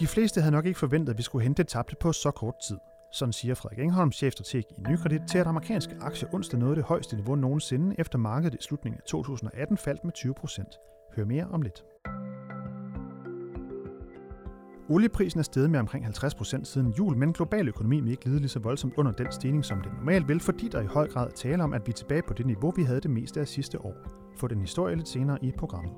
De 0.00 0.06
fleste 0.06 0.40
havde 0.40 0.52
nok 0.52 0.66
ikke 0.66 0.78
forventet, 0.78 1.12
at 1.12 1.18
vi 1.18 1.22
skulle 1.22 1.42
hente 1.42 1.62
det 1.62 1.68
tabte 1.68 1.96
på 2.00 2.12
så 2.12 2.30
kort 2.30 2.54
tid. 2.68 2.76
Sådan 3.12 3.32
siger 3.32 3.54
Frederik 3.54 3.78
Engholm, 3.78 4.12
chefstrateg 4.12 4.64
i 4.78 4.80
Nykredit, 4.88 5.20
til 5.30 5.38
at 5.38 5.46
amerikanske 5.46 5.96
aktier 6.00 6.34
onsdag 6.34 6.58
nåede 6.58 6.76
det 6.76 6.84
højeste 6.84 7.16
niveau 7.16 7.34
nogensinde, 7.34 7.94
efter 7.98 8.18
markedet 8.18 8.54
i 8.60 8.62
slutningen 8.62 8.98
af 8.98 9.04
2018 9.08 9.78
faldt 9.78 10.04
med 10.04 10.12
20 10.12 10.34
procent. 10.34 10.68
Hør 11.16 11.24
mere 11.24 11.46
om 11.52 11.62
lidt. 11.62 11.84
Olieprisen 14.88 15.40
er 15.40 15.44
steget 15.44 15.70
med 15.70 15.80
omkring 15.80 16.04
50 16.04 16.34
procent 16.34 16.66
siden 16.66 16.90
jul, 16.98 17.16
men 17.16 17.32
global 17.32 17.68
økonomi 17.68 18.00
vil 18.00 18.10
ikke 18.10 18.24
lide 18.24 18.38
lige 18.38 18.48
så 18.48 18.58
voldsomt 18.58 18.94
under 18.96 19.12
den 19.12 19.32
stigning, 19.32 19.64
som 19.64 19.80
det 19.80 19.92
normalt 19.92 20.28
vil, 20.28 20.40
fordi 20.40 20.68
der 20.68 20.80
i 20.80 20.86
høj 20.86 21.08
grad 21.08 21.30
taler 21.30 21.64
om, 21.64 21.72
at 21.72 21.86
vi 21.86 21.90
er 21.90 21.94
tilbage 21.94 22.22
på 22.22 22.34
det 22.34 22.46
niveau, 22.46 22.72
vi 22.76 22.82
havde 22.82 23.00
det 23.00 23.10
meste 23.10 23.40
af 23.40 23.48
sidste 23.48 23.84
år. 23.84 23.94
Få 24.36 24.48
den 24.48 24.60
historie 24.60 24.96
lidt 24.96 25.08
senere 25.08 25.44
i 25.44 25.52
programmet. 25.58 25.92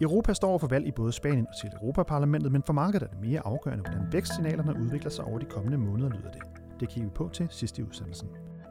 Europa 0.00 0.34
står 0.34 0.48
over 0.48 0.58
for 0.58 0.66
valg 0.66 0.86
i 0.86 0.90
både 0.90 1.12
Spanien 1.12 1.46
og 1.46 1.56
til 1.60 1.70
Europaparlamentet, 1.72 2.52
men 2.52 2.62
for 2.62 2.72
markedet 2.72 3.02
er 3.02 3.10
det 3.10 3.20
mere 3.20 3.40
afgørende, 3.44 3.84
hvordan 3.84 4.12
vækstsignalerne 4.12 4.80
udvikler 4.80 5.10
sig 5.10 5.24
over 5.24 5.38
de 5.38 5.44
kommende 5.44 5.78
måneder, 5.78 6.08
lyder 6.08 6.30
det. 6.30 6.42
Det 6.80 6.88
kigger 6.88 7.10
vi 7.10 7.14
på 7.14 7.30
til 7.32 7.46
sidst 7.50 7.78
i 7.78 7.82
udsendelsen. 7.82 8.28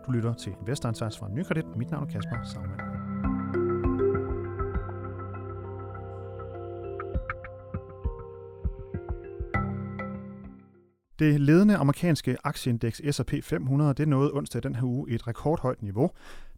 Du 0.08 0.12
lytter 0.12 0.34
til 0.34 0.54
Investor 0.62 0.90
Insights 0.90 1.18
fra 1.18 1.30
Nykredit. 1.30 1.66
Mit 1.78 1.92
navn 1.92 2.04
er 2.04 2.12
Kasper 2.12 2.44
Sagmann. 2.44 2.89
Det 11.20 11.42
ledende 11.42 11.76
amerikanske 11.76 12.38
aktieindeks 12.44 13.02
S&P 13.12 13.34
500 13.44 13.94
det 13.94 14.08
nåede 14.08 14.32
onsdag 14.34 14.64
den 14.64 14.76
her 14.76 14.84
uge 14.84 15.10
et 15.10 15.28
rekordhøjt 15.28 15.82
niveau. 15.82 16.12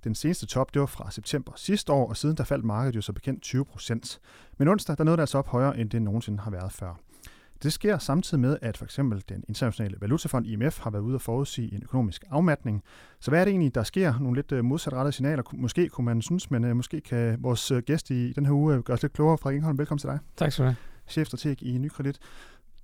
Den 0.03 0.15
seneste 0.15 0.45
top 0.45 0.73
det 0.73 0.79
var 0.79 0.85
fra 0.85 1.11
september 1.11 1.51
sidste 1.55 1.93
år, 1.93 2.09
og 2.09 2.17
siden 2.17 2.37
der 2.37 2.43
faldt 2.43 2.65
markedet 2.65 2.95
jo 2.95 3.01
så 3.01 3.13
bekendt 3.13 3.41
20 3.41 3.65
procent. 3.65 4.19
Men 4.57 4.67
onsdag 4.67 4.97
der 4.97 5.03
nåede 5.03 5.17
det 5.17 5.21
altså 5.21 5.37
op 5.37 5.47
højere, 5.47 5.79
end 5.79 5.89
det 5.89 6.01
nogensinde 6.01 6.39
har 6.39 6.51
været 6.51 6.71
før. 6.71 6.99
Det 7.63 7.73
sker 7.73 7.97
samtidig 7.97 8.39
med, 8.39 8.57
at 8.61 8.77
for 8.77 8.85
eksempel 8.85 9.23
den 9.29 9.43
internationale 9.47 9.97
valutafond 10.01 10.47
IMF 10.47 10.79
har 10.79 10.89
været 10.89 11.01
ude 11.01 11.15
og 11.15 11.21
forudsige 11.21 11.73
en 11.73 11.83
økonomisk 11.83 12.23
afmatning. 12.29 12.83
Så 13.19 13.31
hvad 13.31 13.39
er 13.39 13.45
det 13.45 13.51
egentlig, 13.51 13.75
der 13.75 13.83
sker? 13.83 14.19
Nogle 14.19 14.37
lidt 14.37 14.51
øh, 14.51 14.65
modsatrettede 14.65 15.11
signaler, 15.11 15.43
måske 15.53 15.89
kunne 15.89 16.05
man 16.05 16.21
synes, 16.21 16.51
men 16.51 16.63
øh, 16.63 16.75
måske 16.75 17.01
kan 17.01 17.37
vores 17.39 17.71
øh, 17.71 17.83
gæst 17.83 18.09
i 18.09 18.33
den 18.33 18.45
her 18.45 18.53
uge 18.53 18.81
gøre 18.81 18.95
os 18.95 19.01
lidt 19.01 19.13
klogere. 19.13 19.37
Frederik 19.37 19.57
Ingholm, 19.57 19.77
velkommen 19.77 19.99
til 19.99 20.09
dig. 20.09 20.19
Tak 20.37 20.51
skal 20.51 20.63
du 20.63 20.67
have. 20.67 20.75
Chefstrateg 21.07 21.63
i 21.63 21.77
Nykredit. 21.77 22.19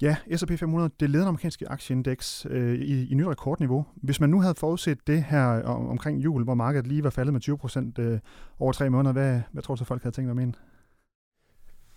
Ja, 0.02 0.16
S&P 0.36 0.59
500, 0.59 0.90
det 1.00 1.09
ledende 1.09 1.28
amerikanske 1.28 1.70
aktieindeks 1.70 2.48
øh, 2.50 2.80
i, 2.80 3.12
i 3.12 3.16
nyt 3.16 3.28
rekordniveau. 3.28 3.86
Hvis 3.95 4.20
man 4.20 4.30
nu 4.30 4.42
havde 4.42 4.56
forudset 4.56 5.08
det 5.08 5.23
her 5.23 5.44
om, 5.44 5.89
omkring 5.89 6.23
jul, 6.23 6.44
hvor 6.44 6.54
markedet 6.54 6.88
lige 6.88 7.04
var 7.04 7.09
faldet 7.09 7.34
med 7.34 7.42
20 7.42 7.58
procent 7.58 8.00
øh, 8.00 8.20
over 8.59 8.73
tre 8.73 8.89
måneder, 8.89 9.14
hvad, 9.14 9.42
hvad 9.52 9.64
tror 9.64 9.76
du 9.76 9.80
så 9.80 9.86
folk 9.86 10.04
havde 10.04 10.16
tænkt 10.16 10.31
om 10.31 10.38
mene? 10.38 10.54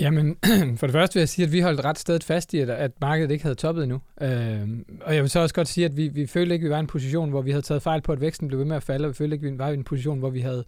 Jamen, 0.00 0.36
for 0.78 0.86
det 0.86 0.92
første 0.92 1.14
vil 1.14 1.20
jeg 1.20 1.28
sige, 1.28 1.46
at 1.46 1.52
vi 1.52 1.60
holdt 1.60 1.84
ret 1.84 1.98
stedet 1.98 2.24
fast 2.24 2.54
i, 2.54 2.58
at, 2.58 2.70
at 2.70 2.92
markedet 3.00 3.30
ikke 3.30 3.44
havde 3.44 3.54
toppet 3.54 3.82
endnu. 3.82 4.00
Øh, 4.20 4.68
og 5.02 5.14
jeg 5.14 5.22
vil 5.22 5.30
så 5.30 5.40
også 5.40 5.54
godt 5.54 5.68
sige, 5.68 5.84
at 5.84 5.96
vi, 5.96 6.08
vi 6.08 6.26
følte 6.26 6.54
ikke, 6.54 6.64
at 6.64 6.68
vi 6.68 6.70
var 6.70 6.76
i 6.76 6.80
en 6.80 6.86
position, 6.86 7.30
hvor 7.30 7.42
vi 7.42 7.50
havde 7.50 7.62
taget 7.62 7.82
fejl 7.82 8.00
på, 8.00 8.12
at 8.12 8.20
væksten 8.20 8.48
blev 8.48 8.58
ved 8.58 8.66
med 8.66 8.76
at 8.76 8.82
falde, 8.82 9.04
og 9.04 9.08
vi 9.08 9.14
følte 9.14 9.34
ikke, 9.34 9.46
at 9.46 9.52
vi 9.52 9.58
var 9.58 9.68
i 9.68 9.74
en 9.74 9.84
position, 9.84 10.18
hvor 10.18 10.30
vi 10.30 10.40
havde 10.40 10.64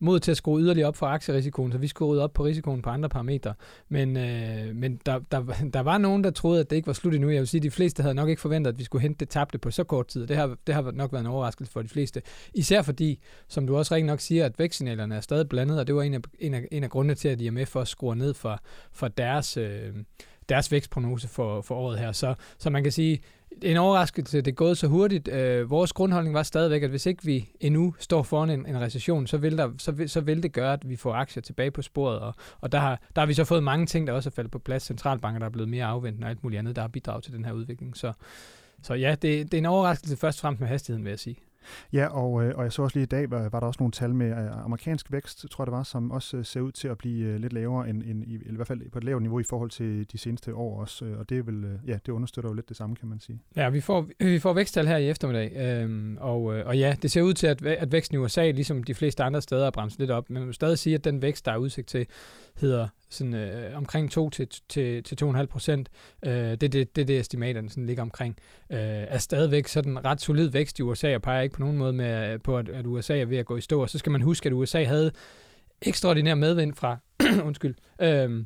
mod 0.00 0.20
til 0.20 0.30
at 0.30 0.36
skrue 0.36 0.60
yderligere 0.60 0.88
op 0.88 0.96
for 0.96 1.06
aktierisikoen, 1.06 1.72
så 1.72 1.78
vi 1.78 1.86
skruede 1.86 2.22
op 2.22 2.32
på 2.32 2.44
risikoen 2.44 2.82
på 2.82 2.90
andre 2.90 3.08
parametre. 3.08 3.54
Men, 3.88 4.16
øh, 4.16 4.74
men 4.74 5.00
der, 5.06 5.20
der, 5.30 5.44
der 5.72 5.80
var 5.80 5.98
nogen, 5.98 6.24
der 6.24 6.30
troede, 6.30 6.60
at 6.60 6.70
det 6.70 6.76
ikke 6.76 6.86
var 6.86 6.92
slut 6.92 7.14
endnu. 7.14 7.30
Jeg 7.30 7.38
vil 7.38 7.48
sige, 7.48 7.58
at 7.58 7.62
de 7.62 7.70
fleste 7.70 8.02
havde 8.02 8.14
nok 8.14 8.28
ikke 8.28 8.42
forventet, 8.42 8.72
at 8.72 8.78
vi 8.78 8.84
skulle 8.84 9.02
hente 9.02 9.18
det 9.18 9.28
tabte 9.28 9.58
på 9.58 9.70
så 9.70 9.84
kort 9.84 10.06
tid. 10.06 10.26
Det 10.26 10.36
har, 10.36 10.56
det 10.66 10.74
har 10.74 10.90
nok 10.90 11.12
været 11.12 11.20
en 11.20 11.30
overraskelse 11.30 11.72
for 11.72 11.82
de 11.82 11.88
fleste. 11.88 12.22
Især 12.54 12.82
fordi, 12.82 13.20
som 13.48 13.66
du 13.66 13.76
også 13.76 13.94
rigtig 13.94 14.06
nok 14.06 14.20
siger, 14.20 14.44
at 14.44 14.58
vækstsignalerne 14.58 15.14
er 15.16 15.20
stadig 15.20 15.48
blandet, 15.48 15.80
og 15.80 15.86
det 15.86 15.94
var 15.94 16.02
en 16.02 16.14
af, 16.14 16.20
en 16.38 16.54
af, 16.54 16.68
en 16.70 16.84
af 16.84 16.90
grundene 16.90 17.14
til, 17.14 17.28
at 17.28 17.40
IMF 17.40 17.76
også 17.76 17.90
skruer 17.90 18.14
ned 18.14 18.34
for, 18.34 18.60
for 18.92 19.08
deres... 19.08 19.56
Øh, 19.56 19.92
deres 20.48 20.72
vækstprognose 20.72 21.28
for, 21.28 21.60
for 21.60 21.74
året 21.74 21.98
her. 21.98 22.12
Så, 22.12 22.34
så 22.58 22.70
man 22.70 22.82
kan 22.82 22.92
sige, 22.92 23.20
en 23.62 23.76
overraskelse, 23.76 24.40
det 24.40 24.50
er 24.50 24.54
gået 24.54 24.78
så 24.78 24.86
hurtigt. 24.86 25.28
Øh, 25.28 25.70
vores 25.70 25.92
grundholdning 25.92 26.34
var 26.34 26.42
stadigvæk, 26.42 26.82
at 26.82 26.90
hvis 26.90 27.06
ikke 27.06 27.24
vi 27.24 27.48
endnu 27.60 27.94
står 27.98 28.22
foran 28.22 28.50
en, 28.50 28.66
en 28.66 28.80
recession, 28.80 29.26
så 29.26 29.36
vil, 29.36 29.58
der, 29.58 29.70
så, 29.78 29.92
vil, 29.92 30.08
så 30.08 30.20
vil 30.20 30.42
det 30.42 30.52
gøre, 30.52 30.72
at 30.72 30.88
vi 30.88 30.96
får 30.96 31.14
aktier 31.14 31.42
tilbage 31.42 31.70
på 31.70 31.82
sporet. 31.82 32.18
Og, 32.18 32.34
og 32.60 32.72
der, 32.72 32.78
har, 32.78 33.00
der 33.14 33.20
har 33.20 33.26
vi 33.26 33.34
så 33.34 33.44
fået 33.44 33.62
mange 33.62 33.86
ting, 33.86 34.06
der 34.06 34.12
også 34.12 34.28
er 34.28 34.32
faldet 34.32 34.52
på 34.52 34.58
plads. 34.58 34.82
Centralbanker, 34.82 35.38
der 35.38 35.46
er 35.46 35.50
blevet 35.50 35.68
mere 35.68 35.84
afventende 35.84 36.24
og 36.24 36.30
alt 36.30 36.42
muligt 36.42 36.58
andet, 36.58 36.76
der 36.76 36.82
har 36.82 36.88
bidraget 36.88 37.24
til 37.24 37.32
den 37.32 37.44
her 37.44 37.52
udvikling. 37.52 37.96
Så, 37.96 38.12
så 38.82 38.94
ja, 38.94 39.10
det, 39.10 39.22
det 39.22 39.54
er 39.54 39.58
en 39.58 39.66
overraskelse 39.66 40.16
først 40.16 40.38
og 40.38 40.40
fremmest 40.40 40.60
med 40.60 40.68
hastigheden, 40.68 41.04
vil 41.04 41.10
jeg 41.10 41.20
sige. 41.20 41.36
Ja, 41.92 42.06
og, 42.06 42.44
øh, 42.44 42.54
og 42.56 42.64
jeg 42.64 42.72
så 42.72 42.82
også 42.82 42.96
lige 42.96 43.02
i 43.02 43.06
dag, 43.06 43.30
var, 43.30 43.48
var 43.48 43.60
der 43.60 43.66
også 43.66 43.78
nogle 43.80 43.92
tal 43.92 44.14
med 44.14 44.26
øh, 44.26 44.64
amerikansk 44.64 45.12
vækst, 45.12 45.46
tror 45.50 45.62
jeg 45.62 45.66
det 45.66 45.72
var, 45.72 45.82
som 45.82 46.10
også 46.10 46.36
øh, 46.36 46.44
ser 46.44 46.60
ud 46.60 46.72
til 46.72 46.88
at 46.88 46.98
blive 46.98 47.26
øh, 47.26 47.40
lidt 47.40 47.52
lavere, 47.52 47.88
end, 47.88 48.02
end 48.02 48.24
i, 48.24 48.34
eller 48.34 48.52
i 48.52 48.56
hvert 48.56 48.66
fald 48.66 48.90
på 48.90 48.98
et 48.98 49.04
lavt 49.04 49.22
niveau 49.22 49.40
i 49.40 49.44
forhold 49.44 49.70
til 49.70 50.06
de 50.12 50.18
seneste 50.18 50.54
år 50.54 50.80
også. 50.80 51.04
Og 51.18 51.28
det, 51.28 51.46
vil, 51.46 51.78
ja, 51.86 51.98
det 52.06 52.12
understøtter 52.12 52.50
jo 52.50 52.54
lidt 52.54 52.68
det 52.68 52.76
samme, 52.76 52.96
kan 52.96 53.08
man 53.08 53.20
sige. 53.20 53.40
Ja, 53.56 53.68
vi 53.68 53.80
får, 53.80 54.06
vi 54.34 54.38
får 54.38 54.52
væksttal 54.52 54.86
her 54.86 54.96
i 54.96 55.10
eftermiddag, 55.10 55.52
øhm, 55.56 56.16
og, 56.20 56.42
og 56.42 56.78
ja, 56.78 56.96
det 57.02 57.10
ser 57.10 57.22
ud 57.22 57.34
til, 57.34 57.46
at, 57.46 57.66
at 57.66 57.92
væksten 57.92 58.14
i 58.14 58.18
USA, 58.18 58.50
ligesom 58.50 58.84
de 58.84 58.94
fleste 58.94 59.22
andre 59.22 59.42
steder, 59.42 59.66
er 59.66 59.70
bremset 59.70 60.00
lidt 60.00 60.10
op. 60.10 60.30
Men 60.30 60.34
man 60.34 60.46
må 60.46 60.52
stadig 60.52 60.78
sige, 60.78 60.94
at 60.94 61.04
den 61.04 61.22
vækst, 61.22 61.46
der 61.46 61.52
er 61.52 61.56
udsigt 61.56 61.88
til, 61.88 62.06
hedder 62.56 62.88
sådan, 63.10 63.34
øh, 63.34 63.76
omkring 63.76 64.10
2 64.10 64.30
til, 64.30 64.48
til, 64.68 65.02
til 65.02 65.24
2,5 65.24 65.46
procent. 65.46 65.88
Øh, 66.26 66.32
det 66.32 66.62
er 66.62 66.68
det, 66.68 66.96
det, 66.96 67.08
det 67.08 67.20
estimaterne 67.20 67.70
sådan 67.70 67.86
ligger 67.86 68.02
omkring. 68.02 68.36
Øh, 68.70 68.78
er 68.80 69.18
stadigvæk 69.18 69.68
sådan 69.68 70.04
ret 70.04 70.20
solid 70.20 70.48
vækst 70.48 70.78
i 70.78 70.82
USA, 70.82 71.14
og 71.14 71.22
peger 71.22 71.42
ikke 71.42 71.54
på 71.54 71.60
nogen 71.60 71.78
måde 71.78 71.92
med, 71.92 72.32
øh, 72.32 72.40
på, 72.40 72.58
at, 72.58 72.68
at 72.68 72.86
USA 72.86 73.18
er 73.18 73.24
ved 73.24 73.38
at 73.38 73.46
gå 73.46 73.56
i 73.56 73.60
stå. 73.60 73.82
Og 73.82 73.90
så 73.90 73.98
skal 73.98 74.12
man 74.12 74.22
huske, 74.22 74.46
at 74.46 74.52
USA 74.52 74.84
havde 74.84 75.12
ekstraordinær 75.82 76.34
medvind 76.34 76.74
fra 76.74 76.96
undskyld, 77.46 77.74
øh, 78.02 78.44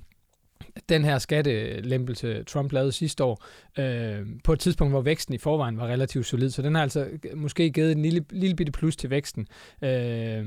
den 0.88 1.04
her 1.04 1.18
skattelempelse, 1.18 2.42
Trump 2.42 2.72
lavede 2.72 2.92
sidste 2.92 3.24
år, 3.24 3.44
øh, 3.78 4.26
på 4.44 4.52
et 4.52 4.60
tidspunkt, 4.60 4.92
hvor 4.92 5.00
væksten 5.00 5.34
i 5.34 5.38
forvejen 5.38 5.76
var 5.76 5.86
relativt 5.86 6.26
solid. 6.26 6.50
Så 6.50 6.62
den 6.62 6.74
har 6.74 6.82
altså 6.82 7.08
måske 7.34 7.70
givet 7.70 7.92
en 7.92 8.02
lille, 8.02 8.24
lille 8.30 8.56
bitte 8.56 8.72
plus 8.72 8.96
til 8.96 9.10
væksten. 9.10 9.48
Øh, 9.82 10.44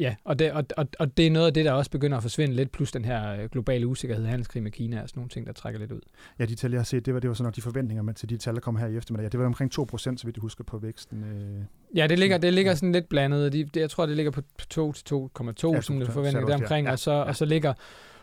Ja, 0.00 0.14
og 0.24 0.38
det, 0.38 0.52
og, 0.52 0.64
og, 0.76 0.86
og 0.98 1.16
det 1.16 1.26
er 1.26 1.30
noget 1.30 1.46
af 1.46 1.54
det, 1.54 1.64
der 1.64 1.72
også 1.72 1.90
begynder 1.90 2.16
at 2.16 2.22
forsvinde 2.22 2.54
lidt, 2.54 2.72
plus 2.72 2.92
den 2.92 3.04
her 3.04 3.32
øh, 3.32 3.48
globale 3.52 3.86
usikkerhed, 3.86 4.26
handelskrig 4.26 4.62
med 4.62 4.70
Kina 4.70 5.02
og 5.02 5.08
sådan 5.08 5.18
nogle 5.20 5.28
ting, 5.28 5.46
der 5.46 5.52
trækker 5.52 5.80
lidt 5.80 5.92
ud. 5.92 6.00
Ja, 6.38 6.44
de 6.44 6.54
tal, 6.54 6.70
jeg 6.70 6.78
har 6.78 6.84
set, 6.84 7.06
det 7.06 7.14
var, 7.14 7.20
det 7.20 7.28
var 7.28 7.34
sådan 7.34 7.46
nok 7.46 7.56
de 7.56 7.62
forventninger 7.62 8.02
med 8.02 8.14
til 8.14 8.30
de 8.30 8.36
tal, 8.36 8.54
der 8.54 8.60
kommer 8.60 8.80
her 8.80 8.88
i 8.88 8.96
eftermiddag. 8.96 9.22
Ja, 9.24 9.28
det 9.28 9.40
var 9.40 9.46
omkring 9.46 9.72
2 9.72 9.84
procent, 9.84 10.20
så 10.20 10.26
vidt 10.26 10.36
jeg 10.36 10.40
husker, 10.40 10.64
på 10.64 10.78
væksten. 10.78 11.24
Øh. 11.24 11.98
Ja, 11.98 12.06
det 12.06 12.18
ligger, 12.18 12.38
det 12.38 12.54
ligger 12.54 12.74
sådan 12.74 12.92
lidt 12.92 13.08
blandet. 13.08 13.52
De, 13.52 13.64
det, 13.64 13.80
jeg 13.80 13.90
tror, 13.90 14.06
det 14.06 14.16
ligger 14.16 14.32
på 14.32 14.42
2 14.70 14.92
til 14.92 15.14
2,2, 15.14 15.72
ja, 15.72 15.80
som 15.80 15.98
det 16.00 16.08
forventning 16.08 16.48
deromkring, 16.48 16.86
ja, 16.86 16.92
og, 16.92 16.98
så, 16.98 17.12
ja. 17.12 17.22
og 17.22 17.36
så 17.36 17.44
ligger 17.44 17.72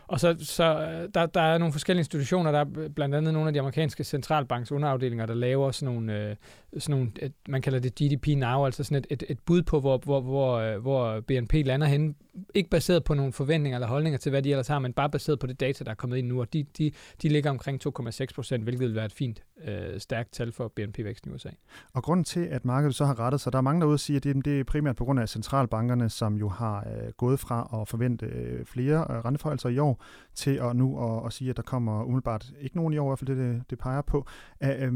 og 0.08 0.20
så, 0.20 0.36
så 0.38 0.64
øh, 0.64 1.08
der, 1.14 1.26
der 1.26 1.40
er 1.40 1.58
nogle 1.58 1.72
forskellige 1.72 2.00
institutioner, 2.00 2.52
der 2.52 2.58
er 2.58 2.88
blandt 2.94 3.14
andet 3.14 3.32
nogle 3.32 3.48
af 3.48 3.52
de 3.52 3.60
amerikanske 3.60 4.04
centralbanks 4.04 4.72
underafdelinger, 4.72 5.26
der 5.26 5.34
laver 5.34 5.70
sådan 5.70 5.94
nogle, 5.94 6.28
øh, 6.28 6.36
sådan 6.78 6.98
nogle 6.98 7.10
et, 7.22 7.32
man 7.48 7.62
kalder 7.62 7.78
det 7.78 7.94
GDP 7.94 8.26
Now, 8.26 8.64
altså 8.64 8.84
sådan 8.84 8.98
et, 8.98 9.06
et, 9.10 9.24
et 9.28 9.38
bud 9.38 9.62
på, 9.62 9.80
hvor, 9.80 9.98
hvor, 9.98 10.20
hvor, 10.20 10.56
øh, 10.56 10.78
hvor 10.80 11.20
BNP 11.20 11.52
lander 11.54 11.86
hen. 11.86 12.16
Ikke 12.54 12.70
baseret 12.70 13.04
på 13.04 13.14
nogle 13.14 13.32
forventninger 13.32 13.76
eller 13.76 13.88
holdninger 13.88 14.18
til, 14.18 14.30
hvad 14.30 14.42
de 14.42 14.50
ellers 14.50 14.68
har, 14.68 14.78
men 14.78 14.92
bare 14.92 15.10
baseret 15.10 15.38
på 15.38 15.46
det 15.46 15.60
data, 15.60 15.84
der 15.84 15.90
er 15.90 15.94
kommet 15.94 16.16
ind 16.16 16.26
nu, 16.26 16.40
og 16.40 16.52
de, 16.52 16.66
de, 16.78 16.92
de 17.22 17.28
ligger 17.28 17.50
omkring 17.50 17.80
2,6 17.86 18.26
procent, 18.34 18.62
hvilket 18.62 18.80
vil 18.80 18.94
være 18.94 19.04
et 19.04 19.12
fint 19.12 19.42
øh, 19.64 20.00
stærkt 20.00 20.32
tal 20.32 20.52
for 20.52 20.72
BNP-væksten 20.76 21.30
i 21.30 21.34
USA. 21.34 21.48
Og 21.94 22.02
grunden 22.02 22.24
til, 22.24 22.40
at 22.40 22.64
markedet 22.64 22.94
så 22.94 23.04
har 23.04 23.20
rettet 23.20 23.40
sig, 23.40 23.52
der 23.52 23.58
er 23.58 23.62
mange 23.62 23.80
derude, 23.80 23.92
der 23.92 23.98
siger, 23.98 24.16
at 24.16 24.24
det, 24.24 24.44
det 24.44 24.60
er 24.60 24.64
primært 24.64 24.96
på 24.96 25.04
grund 25.04 25.20
af 25.20 25.28
centralbankerne, 25.28 26.08
som 26.08 26.36
jo 26.36 26.48
har 26.48 26.78
øh, 26.78 27.12
gået 27.16 27.40
fra 27.40 27.80
at 27.80 27.88
forvente 27.88 28.26
øh, 28.26 28.64
flere 28.64 29.06
øh, 29.10 29.16
renteforholdelser 29.24 29.68
i 29.68 29.78
år, 29.78 29.97
til 30.34 30.50
at 30.50 30.76
nu 30.76 31.16
at, 31.18 31.26
at 31.26 31.32
sige, 31.32 31.50
at 31.50 31.56
der 31.56 31.62
kommer 31.62 32.04
umiddelbart 32.04 32.50
ikke 32.60 32.76
nogen 32.76 32.94
i 32.94 32.98
år, 32.98 33.06
i 33.06 33.10
hvert 33.10 33.18
fald 33.18 33.36
det, 33.36 33.54
det, 33.54 33.70
det 33.70 33.78
peger 33.78 34.02
på. 34.02 34.26
Øh, 34.62 34.92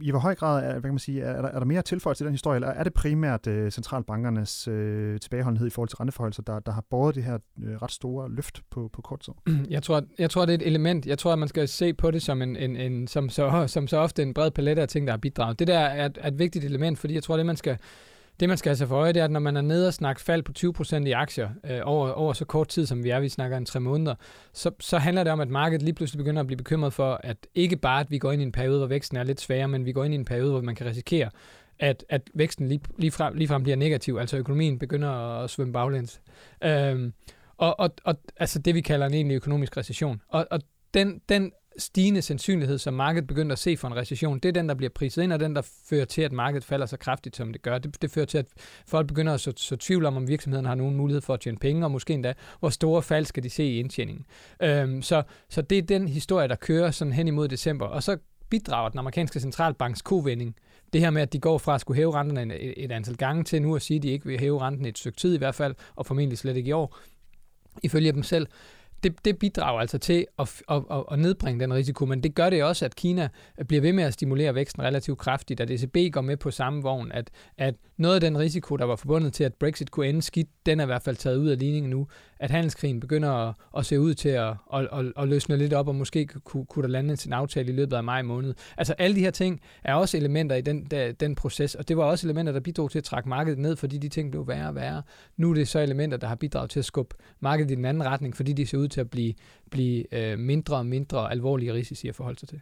i 0.00 0.10
hvor 0.10 0.18
høj 0.18 0.34
grad 0.34 0.64
er, 0.64 0.72
hvad 0.72 0.82
kan 0.82 0.92
man 0.92 0.98
sige, 0.98 1.22
er, 1.22 1.42
der, 1.42 1.48
er 1.48 1.58
der 1.58 1.66
mere 1.66 1.82
tilføjelse 1.82 2.18
til 2.20 2.24
den 2.24 2.32
historie, 2.32 2.56
eller 2.56 2.68
er 2.68 2.84
det 2.84 2.94
primært 2.94 3.46
uh, 3.46 3.68
centralbankernes 3.68 4.68
uh, 4.68 4.74
tilbageholdenhed 5.20 5.66
i 5.66 5.70
forhold 5.70 5.88
til 5.88 5.96
renteforholdelser, 5.96 6.42
der, 6.42 6.60
der 6.60 6.72
har 6.72 6.84
båret 6.90 7.14
det 7.14 7.24
her 7.24 7.38
uh, 7.56 7.82
ret 7.82 7.90
store 7.90 8.30
løft 8.30 8.62
på, 8.70 8.90
på 8.92 9.02
kort 9.02 9.20
tid? 9.20 9.32
Jeg 9.70 9.82
tror, 9.82 10.02
jeg 10.18 10.30
tror, 10.30 10.46
det 10.46 10.52
er 10.52 10.58
et 10.58 10.66
element. 10.66 11.06
Jeg 11.06 11.18
tror, 11.18 11.32
at 11.32 11.38
man 11.38 11.48
skal 11.48 11.68
se 11.68 11.94
på 11.94 12.10
det 12.10 12.22
som, 12.22 12.42
en, 12.42 12.56
en, 12.56 12.76
en, 12.76 13.06
som, 13.06 13.28
så, 13.28 13.64
som 13.66 13.86
så 13.86 13.96
ofte 13.96 14.22
en 14.22 14.34
bred 14.34 14.50
palette 14.50 14.82
af 14.82 14.88
ting, 14.88 15.06
der 15.06 15.12
har 15.12 15.18
bidraget. 15.18 15.58
Det 15.58 15.66
der 15.66 15.78
er 15.78 16.06
et, 16.06 16.18
er 16.20 16.28
et 16.28 16.38
vigtigt 16.38 16.64
element, 16.64 16.98
fordi 16.98 17.14
jeg 17.14 17.22
tror, 17.22 17.36
det 17.36 17.46
man 17.46 17.56
skal 17.56 17.78
det, 18.40 18.48
man 18.48 18.58
skal 18.58 18.70
have 18.70 18.76
sig 18.76 18.88
for 18.88 18.96
øje, 18.96 19.12
det 19.12 19.20
er, 19.20 19.24
at 19.24 19.30
når 19.30 19.40
man 19.40 19.56
er 19.56 19.60
nede 19.60 19.88
og 19.88 19.94
snakker 19.94 20.22
fald 20.22 20.42
på 20.42 20.52
20% 20.58 21.06
i 21.06 21.12
aktier 21.12 21.48
øh, 21.70 21.80
over, 21.84 22.10
over 22.10 22.32
så 22.32 22.44
kort 22.44 22.68
tid, 22.68 22.86
som 22.86 23.04
vi 23.04 23.10
er, 23.10 23.20
vi 23.20 23.28
snakker 23.28 23.56
en 23.56 23.66
tre 23.66 23.80
måneder, 23.80 24.14
så, 24.52 24.70
så 24.80 24.98
handler 24.98 25.24
det 25.24 25.32
om, 25.32 25.40
at 25.40 25.48
markedet 25.48 25.82
lige 25.82 25.94
pludselig 25.94 26.18
begynder 26.18 26.40
at 26.40 26.46
blive 26.46 26.56
bekymret 26.56 26.92
for, 26.92 27.20
at 27.24 27.36
ikke 27.54 27.76
bare, 27.76 28.00
at 28.00 28.10
vi 28.10 28.18
går 28.18 28.32
ind 28.32 28.42
i 28.42 28.44
en 28.44 28.52
periode, 28.52 28.78
hvor 28.78 28.86
væksten 28.86 29.16
er 29.16 29.22
lidt 29.22 29.40
sværere, 29.40 29.68
men 29.68 29.84
vi 29.84 29.92
går 29.92 30.04
ind 30.04 30.14
i 30.14 30.16
en 30.16 30.24
periode, 30.24 30.50
hvor 30.50 30.60
man 30.60 30.74
kan 30.74 30.86
risikere, 30.86 31.30
at, 31.78 32.04
at 32.08 32.22
væksten 32.34 32.68
lige, 32.68 32.80
lige, 32.98 33.10
frem, 33.10 33.34
lige 33.34 33.48
frem 33.48 33.62
bliver 33.62 33.76
negativ, 33.76 34.16
altså 34.20 34.36
økonomien 34.36 34.78
begynder 34.78 35.10
at 35.42 35.50
svømme 35.50 35.72
baglæns. 35.72 36.20
Øhm, 36.64 37.12
og, 37.56 37.80
og, 37.80 37.90
og 38.04 38.14
altså 38.36 38.58
det, 38.58 38.74
vi 38.74 38.80
kalder 38.80 39.06
en 39.06 39.14
egentlig 39.14 39.34
økonomisk 39.34 39.76
recession. 39.76 40.20
Og, 40.28 40.46
og 40.50 40.60
den, 40.94 41.20
den 41.28 41.52
stigende 41.78 42.22
sandsynlighed, 42.22 42.78
som 42.78 42.94
markedet 42.94 43.26
begynder 43.26 43.52
at 43.52 43.58
se 43.58 43.76
for 43.76 43.88
en 43.88 43.96
recession, 43.96 44.38
det 44.38 44.48
er 44.48 44.52
den, 44.52 44.68
der 44.68 44.74
bliver 44.74 44.90
priset 44.90 45.22
ind, 45.22 45.32
og 45.32 45.40
den, 45.40 45.56
der 45.56 45.62
fører 45.88 46.04
til, 46.04 46.22
at 46.22 46.32
markedet 46.32 46.64
falder 46.64 46.86
så 46.86 46.96
kraftigt, 46.96 47.36
som 47.36 47.52
det 47.52 47.62
gør. 47.62 47.78
Det, 47.78 48.02
det 48.02 48.10
fører 48.10 48.26
til, 48.26 48.38
at 48.38 48.46
folk 48.86 49.06
begynder 49.06 49.34
at 49.34 49.40
så, 49.40 49.52
så 49.56 49.76
tvivl 49.76 50.04
om, 50.04 50.16
om 50.16 50.28
virksomheden 50.28 50.66
har 50.66 50.74
nogen 50.74 50.96
mulighed 50.96 51.20
for 51.20 51.34
at 51.34 51.40
tjene 51.40 51.58
penge, 51.58 51.86
og 51.86 51.90
måske 51.90 52.14
endda, 52.14 52.34
hvor 52.60 52.68
store 52.68 53.02
fald 53.02 53.24
skal 53.24 53.42
de 53.42 53.50
se 53.50 53.64
i 53.64 53.78
indtjeningen. 53.78 54.24
Øhm, 54.62 55.02
så, 55.02 55.22
så 55.48 55.62
det 55.62 55.78
er 55.78 55.82
den 55.82 56.08
historie, 56.08 56.48
der 56.48 56.56
kører 56.56 56.90
sådan 56.90 57.12
hen 57.12 57.28
imod 57.28 57.48
december. 57.48 57.86
Og 57.86 58.02
så 58.02 58.16
bidrager 58.50 58.88
den 58.88 58.98
amerikanske 58.98 59.40
centralbanks 59.40 60.02
kovending, 60.02 60.56
det 60.92 61.00
her 61.00 61.10
med, 61.10 61.22
at 61.22 61.32
de 61.32 61.38
går 61.38 61.58
fra 61.58 61.74
at 61.74 61.80
skulle 61.80 61.96
hæve 61.96 62.14
renterne 62.14 62.58
et, 62.58 62.74
et 62.76 62.92
antal 62.92 63.16
gange 63.16 63.44
til 63.44 63.62
nu 63.62 63.76
at 63.76 63.82
sige, 63.82 63.96
at 63.96 64.02
de 64.02 64.08
ikke 64.08 64.26
vil 64.26 64.40
hæve 64.40 64.60
renten 64.60 64.86
et 64.86 64.98
stykke 64.98 65.16
tid 65.16 65.34
i 65.34 65.38
hvert 65.38 65.54
fald, 65.54 65.74
og 65.96 66.06
formentlig 66.06 66.38
slet 66.38 66.56
ikke 66.56 66.68
i 66.68 66.72
år, 66.72 66.98
ifølge 67.82 68.12
dem 68.12 68.22
selv, 68.22 68.46
det, 69.02 69.24
det 69.24 69.38
bidrager 69.38 69.80
altså 69.80 69.98
til 69.98 70.26
at, 70.38 70.62
at, 70.70 70.82
at, 70.90 71.04
at 71.12 71.18
nedbringe 71.18 71.60
den 71.60 71.74
risiko, 71.74 72.06
men 72.06 72.22
det 72.22 72.34
gør 72.34 72.50
det 72.50 72.64
også, 72.64 72.84
at 72.84 72.96
Kina 72.96 73.28
bliver 73.68 73.80
ved 73.80 73.92
med 73.92 74.04
at 74.04 74.12
stimulere 74.12 74.54
væksten 74.54 74.82
relativt 74.82 75.18
kraftigt, 75.18 75.60
at 75.60 75.70
ECB 75.70 76.12
går 76.12 76.20
med 76.20 76.36
på 76.36 76.50
samme 76.50 76.82
vogn, 76.82 77.12
at, 77.12 77.30
at 77.58 77.74
noget 77.96 78.14
af 78.14 78.20
den 78.20 78.38
risiko, 78.38 78.76
der 78.76 78.84
var 78.84 78.96
forbundet 78.96 79.32
til, 79.32 79.44
at 79.44 79.54
Brexit 79.54 79.90
kunne 79.90 80.06
ende 80.06 80.22
skidt, 80.22 80.48
den 80.66 80.80
er 80.80 80.84
i 80.84 80.86
hvert 80.86 81.02
fald 81.02 81.16
taget 81.16 81.36
ud 81.36 81.48
af 81.48 81.58
ligningen 81.58 81.90
nu, 81.90 82.06
at 82.42 82.50
handelskrigen 82.50 83.00
begynder 83.00 83.30
at, 83.30 83.54
at 83.76 83.86
se 83.86 84.00
ud 84.00 84.14
til 84.14 84.28
at, 84.28 84.54
at, 84.74 84.88
at, 84.92 85.12
at 85.16 85.28
løsne 85.28 85.56
lidt 85.56 85.72
op, 85.72 85.88
og 85.88 85.94
måske 85.94 86.26
kunne, 86.26 86.66
kunne 86.66 86.82
der 86.82 86.88
lande 86.88 87.16
til 87.16 87.28
en 87.28 87.32
aftale 87.32 87.72
i 87.72 87.76
løbet 87.76 87.96
af 87.96 88.04
maj 88.04 88.22
måned. 88.22 88.54
Altså 88.76 88.94
alle 88.98 89.16
de 89.16 89.20
her 89.20 89.30
ting 89.30 89.60
er 89.84 89.94
også 89.94 90.16
elementer 90.16 90.56
i 90.56 90.60
den, 90.60 90.84
der, 90.84 91.12
den 91.12 91.34
proces, 91.34 91.74
og 91.74 91.88
det 91.88 91.96
var 91.96 92.04
også 92.04 92.26
elementer, 92.26 92.52
der 92.52 92.60
bidrog 92.60 92.90
til 92.90 92.98
at 92.98 93.04
trække 93.04 93.28
markedet 93.28 93.58
ned, 93.58 93.76
fordi 93.76 93.98
de 93.98 94.08
ting 94.08 94.30
blev 94.30 94.48
værre 94.48 94.68
og 94.68 94.74
værre. 94.74 95.02
Nu 95.36 95.50
er 95.50 95.54
det 95.54 95.68
så 95.68 95.78
elementer, 95.78 96.16
der 96.16 96.26
har 96.26 96.34
bidraget 96.34 96.70
til 96.70 96.78
at 96.78 96.84
skubbe 96.84 97.16
markedet 97.40 97.70
i 97.70 97.74
den 97.74 97.84
anden 97.84 98.04
retning, 98.04 98.36
fordi 98.36 98.52
de 98.52 98.66
ser 98.66 98.78
ud 98.78 98.88
til 98.88 99.00
at 99.00 99.10
blive, 99.10 99.34
blive 99.70 100.14
øh, 100.14 100.38
mindre 100.38 100.76
og 100.76 100.86
mindre 100.86 101.30
alvorlige 101.30 101.72
risici 101.72 102.08
at 102.08 102.14
forholde 102.14 102.38
sig 102.38 102.48
til. 102.48 102.60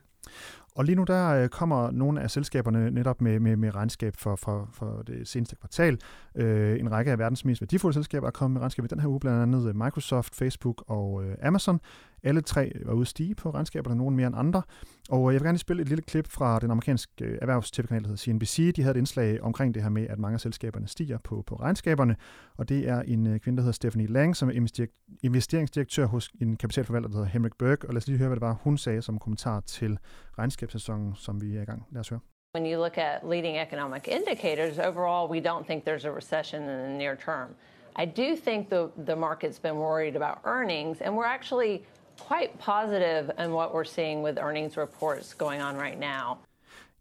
Og 0.74 0.84
lige 0.84 0.96
nu 0.96 1.04
der 1.04 1.28
øh, 1.28 1.48
kommer 1.48 1.90
nogle 1.90 2.20
af 2.20 2.30
selskaberne 2.30 2.90
netop 2.90 3.20
med, 3.20 3.40
med, 3.40 3.56
med 3.56 3.74
regnskab 3.74 4.16
for, 4.16 4.36
for, 4.36 4.68
for 4.72 5.02
det 5.06 5.28
seneste 5.28 5.56
kvartal. 5.56 5.98
Øh, 6.34 6.80
en 6.80 6.92
række 6.92 7.10
af 7.10 7.18
verdens 7.18 7.44
mest 7.44 7.60
værdifulde 7.60 7.94
selskaber 7.94 8.26
er 8.26 8.30
kommet 8.30 8.54
med 8.54 8.60
regnskab 8.60 8.84
i 8.84 8.88
den 8.88 9.00
her 9.00 9.08
uge, 9.08 9.20
blandt 9.20 9.42
andet 9.42 9.68
øh, 9.68 9.76
Microsoft, 9.76 10.34
Facebook 10.34 10.84
og 10.86 11.24
øh, 11.24 11.34
Amazon. 11.42 11.80
Alle 12.22 12.40
tre 12.40 12.72
var 12.84 12.92
ude 12.92 13.06
stige 13.06 13.34
på 13.34 13.50
regnskaberne, 13.50 13.96
nogen 13.96 14.16
mere 14.16 14.26
end 14.26 14.36
andre. 14.38 14.62
Og 15.10 15.30
øh, 15.30 15.34
jeg 15.34 15.40
vil 15.40 15.46
gerne 15.46 15.58
spille 15.58 15.82
et 15.82 15.88
lille 15.88 16.02
klip 16.02 16.28
fra 16.28 16.58
den 16.58 16.70
amerikanske 16.70 17.24
øh, 17.24 17.38
erhvervstv-kanal, 17.42 18.02
der 18.02 18.08
hedder 18.08 18.20
CNBC. 18.20 18.74
De 18.76 18.82
havde 18.82 18.96
et 18.96 18.98
indslag 18.98 19.42
omkring 19.42 19.74
det 19.74 19.82
her 19.82 19.90
med, 19.90 20.06
at 20.06 20.18
mange 20.18 20.34
af 20.34 20.40
selskaberne 20.40 20.88
stiger 20.88 21.18
på, 21.18 21.42
på 21.46 21.54
regnskaberne. 21.54 22.16
Og 22.56 22.68
det 22.68 22.88
er 22.88 23.02
en 23.02 23.26
øh, 23.26 23.40
kvinde, 23.40 23.56
der 23.56 23.62
hedder 23.62 23.72
Stephanie 23.72 24.06
Lang, 24.06 24.36
som 24.36 24.48
er 24.48 24.86
investeringsdirektør 25.22 26.06
hos 26.06 26.30
en 26.40 26.56
kapitalforvalter, 26.56 27.08
der 27.08 27.16
hedder 27.16 27.30
Henrik 27.30 27.52
Berg. 27.58 27.84
Og 27.84 27.94
lad 27.94 27.96
os 27.96 28.06
lige 28.06 28.18
høre, 28.18 28.28
hvad 28.28 28.36
det 28.36 28.42
var, 28.42 28.56
hun 28.62 28.78
sagde 28.78 29.02
som 29.02 29.18
kommentar 29.18 29.60
til 29.60 29.98
regnskabssæsonen, 30.38 31.14
som 31.16 31.42
vi 31.42 31.56
er 31.56 31.62
i 31.62 31.64
gang. 31.64 31.86
Lad 31.90 32.00
os 32.00 32.08
høre. 32.08 32.20
When 32.56 32.66
you 32.66 32.78
look 32.78 32.98
at 32.98 33.20
leading 33.22 33.56
economic 33.56 34.08
indicators, 34.08 34.78
overall, 34.78 35.30
we 35.30 35.40
don't 35.40 35.64
think 35.66 35.84
there's 35.84 36.04
a 36.04 36.10
recession 36.10 36.62
in 36.62 36.78
the 36.84 36.98
near 36.98 37.14
term. 37.14 37.54
I 37.96 38.04
do 38.04 38.36
think 38.36 38.68
the, 38.70 38.90
the 39.06 39.16
market's 39.16 39.58
been 39.58 39.76
worried 39.76 40.16
about 40.16 40.38
earnings, 40.44 41.00
and 41.00 41.16
we're 41.16 41.32
actually 41.36 41.84
quite 42.28 42.50
positive 42.58 43.30
in 43.38 43.52
what 43.52 43.68
we're 43.74 43.90
seeing 43.96 44.22
with 44.22 44.38
earnings 44.38 44.76
reports 44.76 45.34
going 45.34 45.62
on 45.62 45.76
right 45.76 45.98
now. 45.98 46.38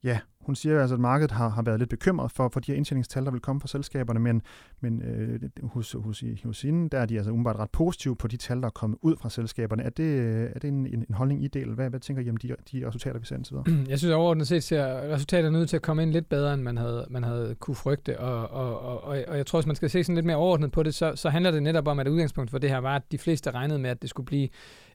Ja, 0.03 0.19
hun 0.39 0.55
siger 0.55 0.81
altså, 0.81 0.95
at 0.95 0.99
markedet 0.99 1.31
har, 1.31 1.49
har 1.49 1.61
været 1.61 1.79
lidt 1.79 1.89
bekymret 1.89 2.31
for, 2.31 2.49
for 2.53 2.59
de 2.59 2.71
her 2.71 2.77
indtjeningstal, 2.77 3.25
der 3.25 3.31
vil 3.31 3.39
komme 3.39 3.61
fra 3.61 3.67
selskaberne, 3.67 4.19
men, 4.19 4.41
men 4.79 5.01
øh, 5.01 5.39
hos, 5.63 5.95
hos, 5.99 6.23
hos 6.43 6.61
hende, 6.61 6.89
der 6.89 6.99
er 6.99 7.05
de 7.05 7.15
altså 7.15 7.31
umiddelbart 7.31 7.55
ret 7.55 7.69
positive 7.69 8.15
på 8.15 8.27
de 8.27 8.37
tal, 8.37 8.61
der 8.61 8.65
er 8.65 8.69
kommet 8.69 8.99
ud 9.01 9.15
fra 9.21 9.29
selskaberne. 9.29 9.83
Er 9.83 9.89
det, 9.89 10.19
er 10.55 10.59
det 10.59 10.67
en, 10.67 10.85
en, 10.85 11.05
en 11.09 11.15
holdning, 11.15 11.43
I 11.43 11.47
del? 11.47 11.73
Hvad, 11.73 11.89
hvad 11.89 11.99
tænker 11.99 12.23
I 12.23 12.29
om 12.29 12.37
de, 12.37 12.55
de 12.71 12.87
resultater, 12.87 13.19
vi 13.19 13.25
ser 13.25 13.35
indtil 13.35 13.55
videre? 13.67 13.85
Jeg 13.89 13.99
synes 13.99 14.13
overordnet 14.13 14.47
set 14.47 14.63
ser 14.63 15.13
resultaterne 15.13 15.59
ud 15.59 15.65
til 15.65 15.75
at 15.75 15.81
komme 15.81 16.03
ind 16.03 16.11
lidt 16.11 16.29
bedre, 16.29 16.53
end 16.53 16.61
man 16.61 16.77
havde, 16.77 17.05
man 17.09 17.23
havde 17.23 17.55
kunne 17.59 17.75
frygte, 17.75 18.19
og, 18.19 18.49
og, 18.49 18.79
og, 18.81 19.03
og, 19.27 19.37
jeg 19.37 19.45
tror, 19.45 19.59
hvis 19.59 19.67
man 19.67 19.75
skal 19.75 19.89
se 19.89 20.03
sådan 20.03 20.15
lidt 20.15 20.25
mere 20.25 20.37
overordnet 20.37 20.71
på 20.71 20.83
det, 20.83 20.95
så, 20.95 21.15
så 21.15 21.29
handler 21.29 21.51
det 21.51 21.63
netop 21.63 21.87
om, 21.87 21.99
at 21.99 22.07
udgangspunkt 22.07 22.51
for 22.51 22.57
det 22.57 22.69
her 22.69 22.77
var, 22.77 22.95
at 22.95 23.11
de 23.11 23.17
fleste 23.17 23.51
regnede 23.51 23.79
med, 23.79 23.89
at 23.89 24.01
det 24.01 24.09
skulle 24.09 24.25
blive 24.25 24.49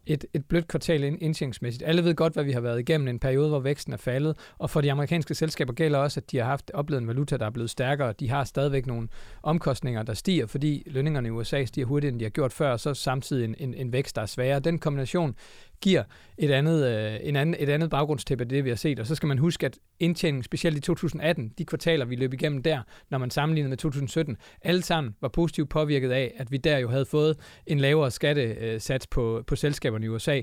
et, 0.06 0.24
et 0.34 0.44
blødt 0.46 0.68
kvartal 0.68 1.04
indtjeningsmæssigt. 1.04 1.82
Alle 1.86 2.04
ved 2.04 2.14
godt, 2.14 2.32
hvad 2.32 2.44
vi 2.44 2.52
har 2.52 2.60
været 2.60 2.80
igennem 2.80 3.08
en 3.08 3.18
periode, 3.18 3.48
hvor 3.48 3.60
væksten 3.60 3.92
er 3.92 3.96
faldet, 3.96 4.36
og 4.58 4.70
for 4.70 4.80
de 4.80 4.92
amerikanske 4.92 5.34
selskaber 5.34 5.72
gælder 5.72 5.98
også, 5.98 6.20
at 6.20 6.30
de 6.30 6.38
har 6.38 6.44
haft 6.44 6.70
oplevet 6.74 7.00
en 7.02 7.08
valuta, 7.08 7.36
der 7.36 7.46
er 7.46 7.50
blevet 7.50 7.70
stærkere. 7.70 8.12
De 8.12 8.30
har 8.30 8.44
stadigvæk 8.44 8.86
nogle 8.86 9.08
omkostninger, 9.42 10.02
der 10.02 10.14
stiger, 10.14 10.46
fordi 10.46 10.82
lønningerne 10.86 11.28
i 11.28 11.30
USA 11.30 11.64
stiger 11.64 11.86
hurtigere, 11.86 12.12
end 12.12 12.20
de 12.20 12.24
har 12.24 12.30
gjort 12.30 12.52
før, 12.52 12.72
og 12.72 12.80
så 12.80 12.94
samtidig 12.94 13.44
en, 13.44 13.54
en, 13.58 13.74
en 13.74 13.92
vækst, 13.92 14.16
der 14.16 14.22
er 14.22 14.26
sværere. 14.26 14.60
Den 14.60 14.78
kombination 14.78 15.34
giver 15.80 16.02
et 16.38 16.50
andet, 16.50 16.86
øh, 16.86 17.28
en 17.28 17.36
anden, 17.36 17.56
et 17.58 17.68
andet 17.68 17.90
baggrundstæppe 17.90 18.44
af 18.44 18.48
det, 18.48 18.64
vi 18.64 18.68
har 18.68 18.76
set. 18.76 19.00
Og 19.00 19.06
så 19.06 19.14
skal 19.14 19.26
man 19.26 19.38
huske, 19.38 19.66
at 19.66 19.78
indtjeningen, 20.00 20.42
specielt 20.42 20.76
i 20.76 20.80
2018, 20.80 21.52
de 21.58 21.64
kvartaler, 21.64 22.04
vi 22.04 22.16
løb 22.16 22.32
igennem 22.32 22.62
der, 22.62 22.82
når 23.10 23.18
man 23.18 23.30
sammenligner 23.30 23.68
med 23.68 23.76
2017, 23.76 24.36
alle 24.62 24.82
sammen 24.82 25.14
var 25.20 25.28
positivt 25.28 25.68
påvirket 25.68 26.10
af, 26.10 26.34
at 26.36 26.52
vi 26.52 26.56
der 26.56 26.78
jo 26.78 26.88
havde 26.88 27.04
fået 27.04 27.36
en 27.66 27.80
lavere 27.80 28.10
skattesats 28.10 29.06
på, 29.06 29.44
på 29.46 29.56
selskaberne 29.56 30.06
i 30.06 30.08
USA 30.08 30.40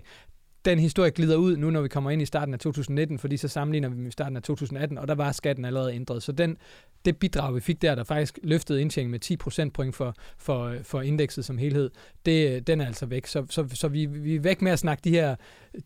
den 0.66 0.80
historie 0.80 1.12
glider 1.12 1.36
ud 1.36 1.58
nu, 1.58 1.70
når 1.70 1.82
vi 1.82 1.88
kommer 1.88 2.12
ind 2.12 2.22
i 2.22 2.26
starten 2.26 2.54
af 2.54 2.60
2019, 2.60 3.20
fordi 3.20 3.38
så 3.38 3.48
sammenligner 3.48 3.90
vi 3.90 3.96
med 3.96 4.12
starten 4.12 4.36
af 4.36 4.44
2018, 4.44 4.98
og 4.98 5.08
der 5.08 5.16
var 5.16 5.32
skatten 5.32 5.66
allerede 5.66 5.94
ændret. 5.94 6.24
Så 6.24 6.32
den, 6.32 6.58
det 7.06 7.18
bidrag, 7.18 7.56
vi 7.56 7.60
fik 7.60 7.82
der, 7.82 7.96
der 7.96 8.04
faktisk 8.04 8.40
løftede 8.44 8.82
indtjeningen 8.82 9.12
med 9.12 9.20
10 9.20 9.38
procentpoint 9.38 9.96
for, 9.96 10.16
for, 10.38 10.76
for 10.84 11.02
indekset 11.02 11.46
som 11.46 11.58
helhed, 11.58 11.90
det, 12.26 12.68
den 12.68 12.82
er 12.82 12.86
altså 12.86 13.06
væk. 13.06 13.28
Så, 13.28 13.46
så, 13.50 13.68
så 13.74 13.88
vi, 13.88 14.06
vi 14.06 14.36
er 14.36 14.40
væk 14.40 14.62
med 14.62 14.72
at 14.72 14.80
snakke 14.80 15.02
de 15.04 15.10
her, 15.10 15.36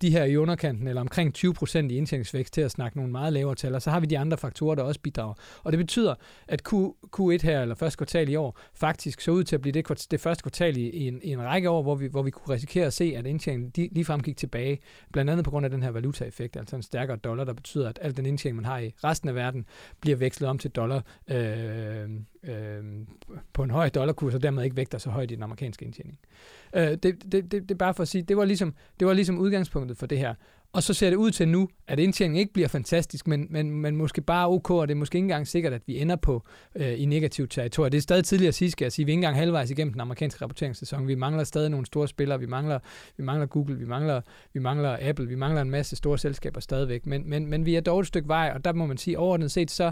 de 0.02 0.10
her 0.10 0.24
i 0.24 0.38
underkanten, 0.38 0.88
eller 0.88 1.02
omkring 1.02 1.34
20 1.34 1.54
procent 1.54 1.92
i 1.92 1.98
indtjeningsvækst, 1.98 2.54
til 2.54 2.62
at 2.62 2.72
snakke 2.72 2.98
nogle 2.98 3.12
meget 3.12 3.34
lavere 3.34 3.56
tal, 3.56 3.76
og 3.76 3.82
så 3.82 3.90
har 3.90 4.00
vi 4.00 4.06
de 4.06 4.20
andre 4.20 4.38
faktorer, 4.38 4.76
der 4.76 4.84
også 4.84 5.00
bidrager. 5.00 5.34
Og 5.64 5.72
det 5.72 5.78
betyder, 5.78 6.16
at 6.48 6.62
Q, 6.68 6.74
Q1 7.20 7.44
her, 7.44 7.62
eller 7.62 7.76
første 7.76 7.98
kvartal 7.98 8.30
i 8.30 8.36
år, 8.36 8.60
faktisk 8.74 9.22
så 9.22 9.32
ud 9.32 9.44
til 9.44 9.56
at 9.56 9.62
blive 9.62 9.72
det, 9.72 10.08
det 10.12 10.20
første 10.20 10.42
kvartal 10.42 10.78
i, 10.78 10.90
i, 10.90 11.08
en, 11.08 11.20
i 11.24 11.32
en 11.32 11.42
række 11.42 11.70
år, 11.70 11.82
hvor 11.82 11.96
vi, 11.96 12.08
hvor 12.08 12.24
vi 12.24 12.32
kunne 12.32 12.56
risikere 12.56 12.86
at 12.86 12.94
se, 12.94 13.14
at 13.18 13.26
indtjeningen 13.26 13.72
lige 13.76 13.90
ligefrem 13.94 14.22
gik 14.22 14.38
tilbage, 14.66 14.80
blandt 15.12 15.32
andet 15.32 15.46
på 15.46 15.52
grund 15.52 15.66
af 15.66 15.70
den 15.70 15.84
her 15.84 15.92
valutaeffekt, 15.92 16.58
altså 16.58 16.76
en 16.76 16.82
stærkere 16.82 17.18
dollar, 17.18 17.44
der 17.44 17.54
betyder, 17.54 17.90
at 17.90 18.00
al 18.02 18.18
den 18.18 18.26
indtjening, 18.26 18.56
man 18.56 18.66
har 18.66 18.80
i 18.80 18.94
resten 19.04 19.30
af 19.30 19.36
verden, 19.36 19.66
bliver 20.02 20.18
vekslet 20.18 20.50
om 20.50 20.58
til 20.58 20.72
dollar 20.72 21.02
øh, 21.32 22.10
øh, 22.44 22.84
på 23.54 23.64
en 23.64 23.72
høj 23.72 23.90
dollarkurs, 23.90 24.34
og 24.34 24.44
dermed 24.44 24.64
ikke 24.64 24.76
vægter 24.76 24.98
så 24.98 25.10
højt 25.10 25.32
i 25.32 25.36
den 25.36 25.44
amerikanske 25.44 25.86
indtjening. 25.86 26.20
Øh, 26.74 26.92
det, 26.92 27.04
det, 27.04 27.32
det, 27.32 27.52
det 27.52 27.72
er 27.72 27.76
bare 27.76 27.94
for 27.94 28.02
at 28.02 28.08
sige, 28.08 28.22
det 28.22 28.38
var, 28.38 28.46
ligesom, 28.46 28.74
det 29.00 29.08
var 29.08 29.14
ligesom 29.14 29.38
udgangspunktet 29.38 29.98
for 29.98 30.06
det 30.06 30.18
her. 30.18 30.36
Og 30.76 30.84
så 30.84 30.94
ser 30.94 31.10
det 31.10 31.18
ud 31.18 31.32
til 31.32 31.48
nu, 31.48 31.70
at 31.88 32.00
indtjeningen 32.00 32.40
ikke 32.40 32.54
bliver 32.54 32.68
fantastisk, 32.68 33.28
men, 33.28 33.48
men, 33.50 33.72
men 33.72 33.96
måske 33.96 34.22
bare 34.22 34.50
ok, 34.50 34.72
og 34.72 34.88
det 34.88 34.94
er 34.94 34.98
måske 34.98 35.16
ikke 35.16 35.24
engang 35.24 35.48
sikkert, 35.48 35.74
at 35.74 35.82
vi 35.88 36.02
ender 36.02 36.16
på 36.16 36.44
øh, 36.76 37.02
i 37.02 37.06
negativt 37.06 37.52
territorium. 37.52 37.92
Det 37.92 37.98
er 37.98 38.02
stadig 38.02 38.26
tidligere 38.26 38.48
at 38.48 38.56
sige, 38.56 38.72
skal 38.72 38.86
jeg 38.86 38.92
sige. 38.92 39.06
Vi 39.06 39.12
er 39.12 39.14
ikke 39.14 39.18
engang 39.18 39.36
halvvejs 39.36 39.72
igennem 39.72 39.94
den 39.94 40.02
amerikanske 40.02 40.42
rapporteringssæson. 40.42 41.08
Vi 41.08 41.16
mangler 41.16 41.44
stadig 41.44 41.70
nogle 41.70 41.86
store 41.86 42.08
spillere. 42.08 42.40
Vi 42.40 42.46
mangler, 42.46 42.80
vi 43.18 43.24
mangler 43.24 43.46
Google, 43.46 43.78
vi 43.78 43.86
mangler, 43.86 44.22
vi 44.54 44.60
mangler 44.60 44.98
Apple, 45.02 45.28
vi 45.28 45.36
mangler 45.36 45.62
en 45.62 45.70
masse 45.70 45.96
store 45.96 46.18
selskaber 46.18 46.60
stadigvæk. 46.62 47.06
Men, 47.06 47.30
men, 47.30 47.48
men 47.48 47.66
vi 47.66 47.76
er 47.76 47.82
dog 47.82 48.00
et 48.00 48.08
stykke 48.08 48.28
vej, 48.28 48.52
og 48.56 48.66
der 48.66 48.74
må 48.74 48.86
man 48.86 48.98
sige, 48.98 49.20
overordnet 49.20 49.52
set, 49.52 49.72
så, 49.72 49.92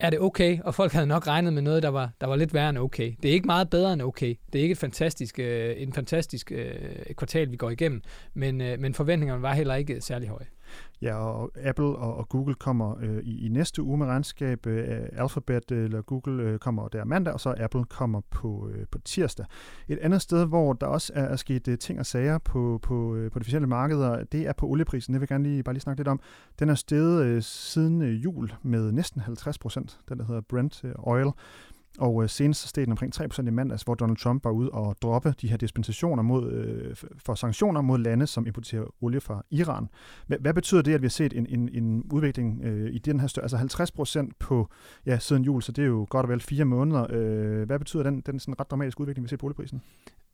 er 0.00 0.10
det 0.10 0.20
okay, 0.20 0.58
og 0.64 0.74
folk 0.74 0.92
havde 0.92 1.06
nok 1.06 1.26
regnet 1.26 1.52
med 1.52 1.62
noget, 1.62 1.82
der 1.82 1.88
var, 1.88 2.10
der 2.20 2.26
var 2.26 2.36
lidt 2.36 2.54
værre 2.54 2.70
end 2.70 2.78
okay. 2.78 3.14
Det 3.22 3.28
er 3.28 3.32
ikke 3.32 3.46
meget 3.46 3.70
bedre 3.70 3.92
end 3.92 4.02
okay. 4.02 4.34
Det 4.52 4.58
er 4.58 4.62
ikke 4.62 4.72
et 4.72 4.78
fantastisk, 4.78 5.38
øh, 5.38 5.74
en 5.76 5.92
fantastisk 5.92 6.52
øh, 6.52 6.74
kvartal, 7.16 7.50
vi 7.50 7.56
går 7.56 7.70
igennem, 7.70 8.02
men, 8.34 8.60
øh, 8.60 8.80
men 8.80 8.94
forventningerne 8.94 9.42
var 9.42 9.54
heller 9.54 9.74
ikke 9.74 10.00
særlig 10.00 10.28
høje. 10.28 10.46
Ja, 11.02 11.14
og 11.14 11.50
Apple 11.62 11.84
og, 11.84 12.16
og 12.16 12.28
Google 12.28 12.54
kommer 12.54 12.96
øh, 13.00 13.18
i, 13.22 13.46
i 13.46 13.48
næste 13.48 13.82
uge 13.82 13.98
med 13.98 14.06
regnskab. 14.06 14.66
Øh, 14.66 15.08
Alphabet 15.12 15.70
øh, 15.70 15.84
eller 15.84 16.02
Google 16.02 16.42
øh, 16.42 16.58
kommer 16.58 16.88
der 16.88 17.04
mandag, 17.04 17.34
og 17.34 17.40
så 17.40 17.54
Apple 17.58 17.84
kommer 17.84 18.20
på, 18.30 18.70
øh, 18.74 18.86
på 18.90 18.98
tirsdag. 18.98 19.46
Et 19.88 19.98
andet 19.98 20.22
sted, 20.22 20.46
hvor 20.46 20.72
der 20.72 20.86
også 20.86 21.12
er, 21.14 21.24
er 21.24 21.36
sket 21.36 21.68
øh, 21.68 21.78
ting 21.78 21.98
og 22.00 22.06
sager 22.06 22.38
på, 22.38 22.78
på, 22.82 23.14
øh, 23.14 23.30
på 23.30 23.38
de 23.38 23.42
officielle 23.42 23.66
markeder, 23.66 24.24
det 24.24 24.46
er 24.46 24.52
på 24.52 24.66
olieprisen. 24.66 25.14
Det 25.14 25.20
vil 25.20 25.26
jeg 25.30 25.34
gerne 25.34 25.44
lige, 25.44 25.62
bare 25.62 25.74
lige 25.74 25.82
snakke 25.82 26.00
lidt 26.00 26.08
om. 26.08 26.20
Den 26.58 26.68
er 26.68 26.74
steget 26.74 27.24
øh, 27.24 27.42
siden 27.42 28.02
øh, 28.02 28.24
jul 28.24 28.52
med 28.62 28.92
næsten 28.92 29.20
50 29.20 29.58
procent, 29.58 30.00
den 30.08 30.18
der 30.18 30.24
hedder 30.24 30.40
Brent 30.40 30.84
øh, 30.84 30.92
Oil. 30.98 31.32
Og 31.98 32.22
øh, 32.22 32.28
senest 32.28 32.68
steg 32.68 32.84
den 32.84 32.92
omkring 32.92 33.20
3% 33.20 33.46
i 33.46 33.50
mandags, 33.50 33.82
hvor 33.82 33.94
Donald 33.94 34.16
Trump 34.16 34.44
var 34.44 34.50
ude 34.50 34.70
og 34.70 34.96
droppe 35.02 35.34
de 35.40 35.48
her 35.48 35.56
dispensationer 35.56 36.22
mod, 36.22 36.52
øh, 36.52 36.96
for 37.18 37.34
sanktioner 37.34 37.80
mod 37.80 37.98
lande, 37.98 38.26
som 38.26 38.46
importerer 38.46 38.84
olie 39.00 39.20
fra 39.20 39.42
Iran. 39.50 39.88
Hvad, 40.26 40.38
hvad 40.38 40.54
betyder 40.54 40.82
det, 40.82 40.94
at 40.94 41.02
vi 41.02 41.04
har 41.04 41.10
set 41.10 41.32
en, 41.32 41.46
en, 41.46 41.68
en 41.68 42.04
udvikling 42.12 42.64
øh, 42.64 42.94
i 42.94 42.98
den 42.98 43.20
her 43.20 43.26
større, 43.26 43.44
altså 43.44 43.84
50% 44.26 44.30
på 44.38 44.68
ja, 45.06 45.18
siden 45.18 45.44
jul, 45.44 45.62
så 45.62 45.72
det 45.72 45.82
er 45.82 45.88
jo 45.88 46.06
godt 46.10 46.24
og 46.24 46.30
vel 46.30 46.40
fire 46.40 46.64
måneder. 46.64 47.06
Øh, 47.10 47.66
hvad 47.66 47.78
betyder 47.78 48.02
den, 48.02 48.20
den 48.20 48.38
sådan 48.38 48.60
ret 48.60 48.70
dramatiske 48.70 49.00
udvikling, 49.00 49.24
vi 49.24 49.28
ser 49.28 49.36
på 49.36 49.46
olieprisen? 49.46 49.82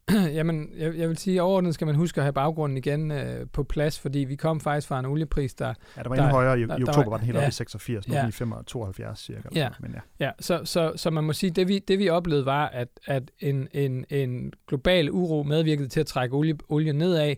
Jamen, 0.39 0.71
jeg, 0.77 0.99
jeg 0.99 1.09
vil 1.09 1.17
sige, 1.17 1.43
overordnet 1.43 1.75
skal 1.75 1.87
man 1.87 1.95
huske 1.95 2.19
at 2.19 2.25
have 2.25 2.33
baggrunden 2.33 2.77
igen 2.77 3.11
øh, 3.13 3.47
på 3.53 3.63
plads, 3.63 4.01
fordi 4.01 4.19
vi 4.19 4.37
kom 4.37 4.61
faktisk 4.61 4.89
fra 4.89 4.99
en 4.99 5.07
oliepris, 5.07 5.55
der... 5.55 5.75
Ja, 5.97 6.03
der 6.03 6.09
var 6.09 6.17
endnu 6.17 6.31
højere. 6.31 6.61
I, 6.61 6.63
der, 6.65 6.79
i 6.79 6.83
oktober 6.83 7.03
var, 7.03 7.11
var 7.11 7.17
den 7.17 7.27
helt 7.27 7.37
ja, 7.37 7.43
oppe 7.43 7.49
i 7.49 7.53
86, 7.53 8.09
nu 8.09 8.15
ja, 8.15 8.29
i 8.29 8.33
72 8.67 9.19
cirka. 9.19 9.49
Ja, 9.55 9.69
men 9.81 9.95
ja. 9.95 10.27
ja 10.27 10.31
så, 10.41 10.61
så, 10.65 10.93
så 10.97 11.11
man 11.11 11.25
må 11.25 11.33
sige, 11.33 11.51
det 11.51 11.69
vi, 11.69 11.79
det 11.79 11.99
vi 11.99 12.09
oplevede 12.09 12.47
var, 12.47 12.67
at, 12.69 12.89
at 13.07 13.23
en, 13.41 13.69
en, 13.73 14.05
en 14.11 14.53
global 14.69 15.11
uro 15.11 15.43
medvirkede 15.43 15.89
til 15.89 16.01
at 16.01 16.07
trække 16.07 16.37
olie, 16.37 16.55
olie 16.69 16.93
nedad, 16.93 17.35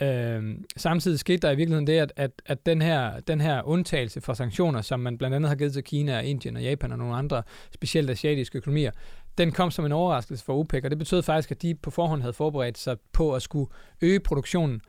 Øh, 0.00 0.56
samtidig 0.76 1.18
skete 1.18 1.38
der 1.38 1.50
i 1.50 1.56
virkeligheden 1.56 1.86
det, 1.86 1.98
at, 1.98 2.12
at, 2.16 2.30
at 2.46 2.66
den, 2.66 2.82
her, 2.82 3.20
den 3.20 3.40
her 3.40 3.62
undtagelse 3.62 4.20
fra 4.20 4.34
sanktioner, 4.34 4.82
som 4.82 5.00
man 5.00 5.18
blandt 5.18 5.36
andet 5.36 5.48
har 5.48 5.56
givet 5.56 5.72
til 5.72 5.84
Kina, 5.84 6.20
Indien 6.20 6.56
og 6.56 6.62
Japan 6.62 6.92
og 6.92 6.98
nogle 6.98 7.14
andre, 7.14 7.42
specielt 7.74 8.10
asiatiske 8.10 8.58
økonomier, 8.58 8.90
den 9.38 9.52
kom 9.52 9.70
som 9.70 9.84
en 9.84 9.92
overraskelse 9.92 10.44
for 10.44 10.54
OPEC, 10.54 10.84
og 10.84 10.90
det 10.90 10.98
betød 10.98 11.22
faktisk, 11.22 11.50
at 11.50 11.62
de 11.62 11.74
på 11.74 11.90
forhånd 11.90 12.20
havde 12.20 12.32
forberedt 12.32 12.78
sig 12.78 12.96
på 13.12 13.34
at 13.34 13.42
skulle 13.42 13.70
øge 14.02 14.20
produktionen 14.20 14.80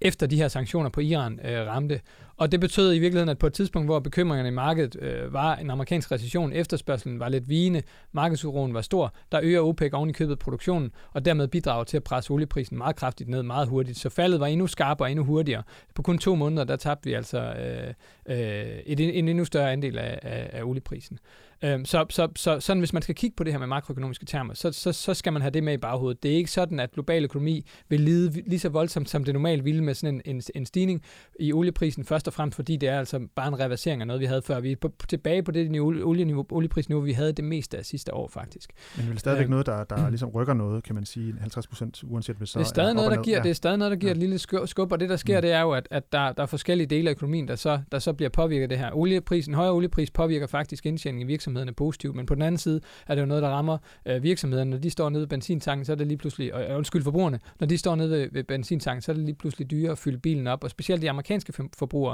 efter 0.00 0.26
de 0.26 0.36
her 0.36 0.48
sanktioner 0.48 0.90
på 0.90 1.00
Iran 1.00 1.40
øh, 1.44 1.66
ramte. 1.66 2.00
Og 2.36 2.52
det 2.52 2.60
betød 2.60 2.94
i 2.94 2.98
virkeligheden, 2.98 3.28
at 3.28 3.38
på 3.38 3.46
et 3.46 3.52
tidspunkt, 3.52 3.88
hvor 3.88 3.98
bekymringerne 4.00 4.48
i 4.48 4.52
markedet 4.52 4.96
øh, 5.02 5.32
var 5.32 5.56
en 5.56 5.70
amerikansk 5.70 6.12
recession, 6.12 6.52
efterspørgselen 6.52 7.20
var 7.20 7.28
lidt 7.28 7.48
vigende, 7.48 7.82
markedsuroen 8.12 8.74
var 8.74 8.80
stor, 8.80 9.14
der 9.32 9.40
øger 9.42 9.60
OPEC 9.60 9.92
oven 9.92 10.10
i 10.10 10.12
købet 10.12 10.38
produktionen, 10.38 10.90
og 11.12 11.24
dermed 11.24 11.48
bidrager 11.48 11.84
til 11.84 11.96
at 11.96 12.04
presse 12.04 12.30
olieprisen 12.30 12.78
meget 12.78 12.96
kraftigt 12.96 13.30
ned, 13.30 13.42
meget 13.42 13.68
hurtigt. 13.68 13.98
Så 13.98 14.08
faldet 14.08 14.40
var 14.40 14.46
endnu 14.46 14.66
skarpere 14.66 15.06
og 15.06 15.10
endnu 15.10 15.24
hurtigere. 15.24 15.62
På 15.94 16.02
kun 16.02 16.18
to 16.18 16.34
måneder, 16.34 16.64
der 16.64 16.76
tabte 16.76 17.08
vi 17.08 17.14
altså 17.14 17.38
øh, 17.38 17.94
øh, 18.26 18.78
et, 18.86 19.18
en 19.18 19.28
endnu 19.28 19.44
større 19.44 19.72
andel 19.72 19.98
af, 19.98 20.18
af, 20.22 20.50
af 20.52 20.62
olieprisen. 20.62 21.18
Øhm, 21.64 21.84
så, 21.84 22.06
så, 22.10 22.28
så 22.36 22.60
sådan, 22.60 22.78
hvis 22.78 22.92
man 22.92 23.02
skal 23.02 23.14
kigge 23.14 23.36
på 23.36 23.44
det 23.44 23.52
her 23.52 23.58
med 23.58 23.66
makroøkonomiske 23.66 24.26
termer, 24.26 24.54
så, 24.54 24.72
så, 24.72 24.92
så 24.92 25.14
skal 25.14 25.32
man 25.32 25.42
have 25.42 25.50
det 25.50 25.64
med 25.64 25.72
i 25.72 25.76
baghovedet. 25.76 26.22
Det 26.22 26.32
er 26.32 26.36
ikke 26.36 26.50
sådan, 26.50 26.80
at 26.80 26.92
global 26.92 27.24
økonomi 27.24 27.66
vil 27.88 28.00
lide 28.00 28.42
lige 28.46 28.58
så 28.58 28.68
voldsomt, 28.68 29.10
som 29.10 29.24
det 29.24 29.34
normalt 29.34 29.64
ville 29.64 29.84
med 29.84 29.94
sådan 29.94 30.22
en, 30.24 30.36
en, 30.36 30.42
en 30.54 30.66
stigning 30.66 31.02
i 31.40 31.52
olieprisen, 31.52 32.04
først 32.04 32.23
og 32.26 32.32
fremmest 32.32 32.56
fordi 32.56 32.76
det 32.76 32.88
er 32.88 32.98
altså 32.98 33.20
bare 33.34 33.48
en 33.48 33.60
reversering 33.60 34.00
af 34.00 34.06
noget, 34.06 34.20
vi 34.20 34.26
havde 34.26 34.42
før. 34.42 34.60
Vi 34.60 34.72
er 34.72 34.76
på, 34.76 34.90
tilbage 35.08 35.42
på 35.42 35.50
det 35.50 35.70
niveau, 35.70 35.94
olieniveau, 36.04 36.46
olieprisniveau, 36.50 37.02
vi 37.02 37.12
havde 37.12 37.32
det 37.32 37.44
meste 37.44 37.78
af 37.78 37.84
sidste 37.84 38.14
år 38.14 38.28
faktisk. 38.28 38.70
Men 38.96 39.06
det 39.06 39.14
er 39.14 39.18
stadigvæk 39.18 39.44
øhm, 39.44 39.50
noget, 39.50 39.66
der, 39.66 39.84
der 39.84 40.08
ligesom 40.08 40.28
rykker 40.28 40.54
noget, 40.54 40.84
kan 40.84 40.94
man 40.94 41.04
sige, 41.04 41.34
50 41.40 41.66
procent, 41.66 42.04
uanset 42.04 42.36
hvis 42.36 42.48
så 42.48 42.58
det 42.58 42.64
er 42.64 42.68
stadig 42.68 42.90
er 42.90 42.94
noget, 42.94 43.10
der 43.10 43.22
giver, 43.22 43.36
ja. 43.36 43.42
Det 43.42 43.50
er 43.50 43.54
stadig 43.54 43.78
noget, 43.78 43.90
der 43.90 43.96
giver 43.96 44.10
ja. 44.10 44.14
et 44.14 44.18
lille 44.18 44.38
skub, 44.66 44.92
og 44.92 45.00
det 45.00 45.08
der 45.08 45.16
sker, 45.16 45.38
mm. 45.38 45.42
det 45.42 45.52
er 45.52 45.60
jo, 45.60 45.70
at, 45.70 45.88
at 45.90 46.12
der, 46.12 46.32
der 46.32 46.42
er 46.42 46.46
forskellige 46.46 46.86
dele 46.86 47.10
af 47.10 47.14
økonomien, 47.14 47.48
der 47.48 47.56
så, 47.56 47.80
der 47.92 47.98
så 47.98 48.12
bliver 48.12 48.28
påvirket 48.28 48.62
af 48.62 48.68
det 48.68 48.78
her. 48.78 48.90
Olieprisen, 48.92 49.54
højere 49.54 49.72
oliepris 49.72 50.10
påvirker 50.10 50.46
faktisk 50.46 50.86
indtjeningen 50.86 51.28
i 51.28 51.32
virksomhederne 51.32 51.72
positivt, 51.72 52.16
men 52.16 52.26
på 52.26 52.34
den 52.34 52.42
anden 52.42 52.58
side 52.58 52.80
er 53.06 53.14
det 53.14 53.22
jo 53.22 53.26
noget, 53.26 53.42
der 53.42 53.48
rammer 53.48 53.78
øh, 54.06 54.22
virksomhederne. 54.22 54.70
Når 54.70 54.78
de 54.78 54.90
står 54.90 55.08
nede 55.08 55.20
ved 55.20 55.28
benzintanken, 55.28 55.84
så 55.84 55.92
er 55.92 55.96
det 55.96 56.06
lige 56.06 56.18
pludselig, 56.18 56.52
øh, 56.54 56.76
undskyld 56.76 57.02
forbrugerne, 57.02 57.40
når 57.60 57.66
de 57.66 57.78
står 57.78 57.94
nede 57.94 58.10
ved, 58.10 58.28
ved 58.32 58.44
benzintanken, 58.44 59.02
så 59.02 59.12
er 59.12 59.16
det 59.16 59.24
lige 59.24 59.34
pludselig 59.34 59.70
dyrere 59.70 59.92
at 59.92 59.98
fylde 59.98 60.18
bilen 60.18 60.46
op, 60.46 60.64
og 60.64 60.70
specielt 60.70 61.02
de 61.02 61.10
amerikanske 61.10 61.52
forbrugere, 61.78 62.13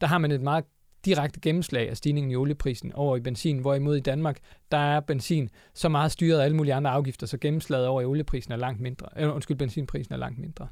der 0.00 0.06
har 0.06 0.18
man 0.18 0.30
et 0.30 0.40
meget 0.40 0.64
direkte 1.04 1.40
gennemslag 1.40 1.90
af 1.90 1.96
stigningen 1.96 2.30
i 2.30 2.36
olieprisen 2.36 2.92
over 2.92 3.16
i 3.16 3.20
benzin, 3.20 3.58
hvorimod 3.58 3.96
i 3.96 4.00
Danmark, 4.00 4.38
der 4.70 4.78
er 4.78 5.00
benzin 5.00 5.50
så 5.74 5.88
meget 5.88 6.12
styret 6.12 6.38
af 6.38 6.44
alle 6.44 6.56
mulige 6.56 6.74
andre 6.74 6.90
afgifter, 6.90 7.26
så 7.26 7.38
gennemslaget 7.38 7.86
over 7.86 8.00
i 8.00 8.04
olieprisen 8.04 8.52
er 8.52 8.56
langt 8.56 8.80
mindre. 8.80 9.06
Øh, 9.16 9.34
undskyld, 9.34 9.56
benzinprisen 9.56 10.14
er 10.14 10.18
langt 10.18 10.38
mindre. 10.38 10.68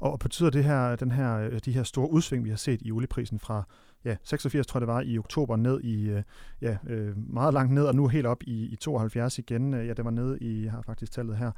Og 0.00 0.18
betyder 0.18 0.50
det 0.50 0.64
her, 0.64 0.96
den 0.96 1.10
her, 1.10 1.38
øh, 1.38 1.60
de 1.64 1.72
her 1.72 1.82
store 1.82 2.10
udsving, 2.10 2.44
vi 2.44 2.50
har 2.50 2.56
set 2.56 2.82
i 2.82 2.92
olieprisen 2.92 3.38
fra 3.38 3.62
ja, 4.04 4.16
86, 4.22 4.66
tror 4.66 4.78
jeg 4.78 4.80
det 4.80 4.94
var, 4.94 5.00
i 5.00 5.18
oktober 5.18 5.56
ned 5.56 5.80
i, 5.80 6.08
øh, 6.10 6.22
ja, 6.60 6.76
øh, 6.88 7.16
meget 7.16 7.54
langt 7.54 7.72
ned, 7.72 7.84
og 7.84 7.94
nu 7.94 8.08
helt 8.08 8.26
op 8.26 8.42
i, 8.42 8.66
i 8.66 8.76
72 8.76 9.38
igen. 9.38 9.74
Ja, 9.74 9.92
det 9.94 10.04
var 10.04 10.10
ned 10.10 10.38
i, 10.40 10.64
jeg 10.64 10.72
har 10.72 10.82
faktisk 10.82 11.12
tallet 11.12 11.36
her, 11.36 11.50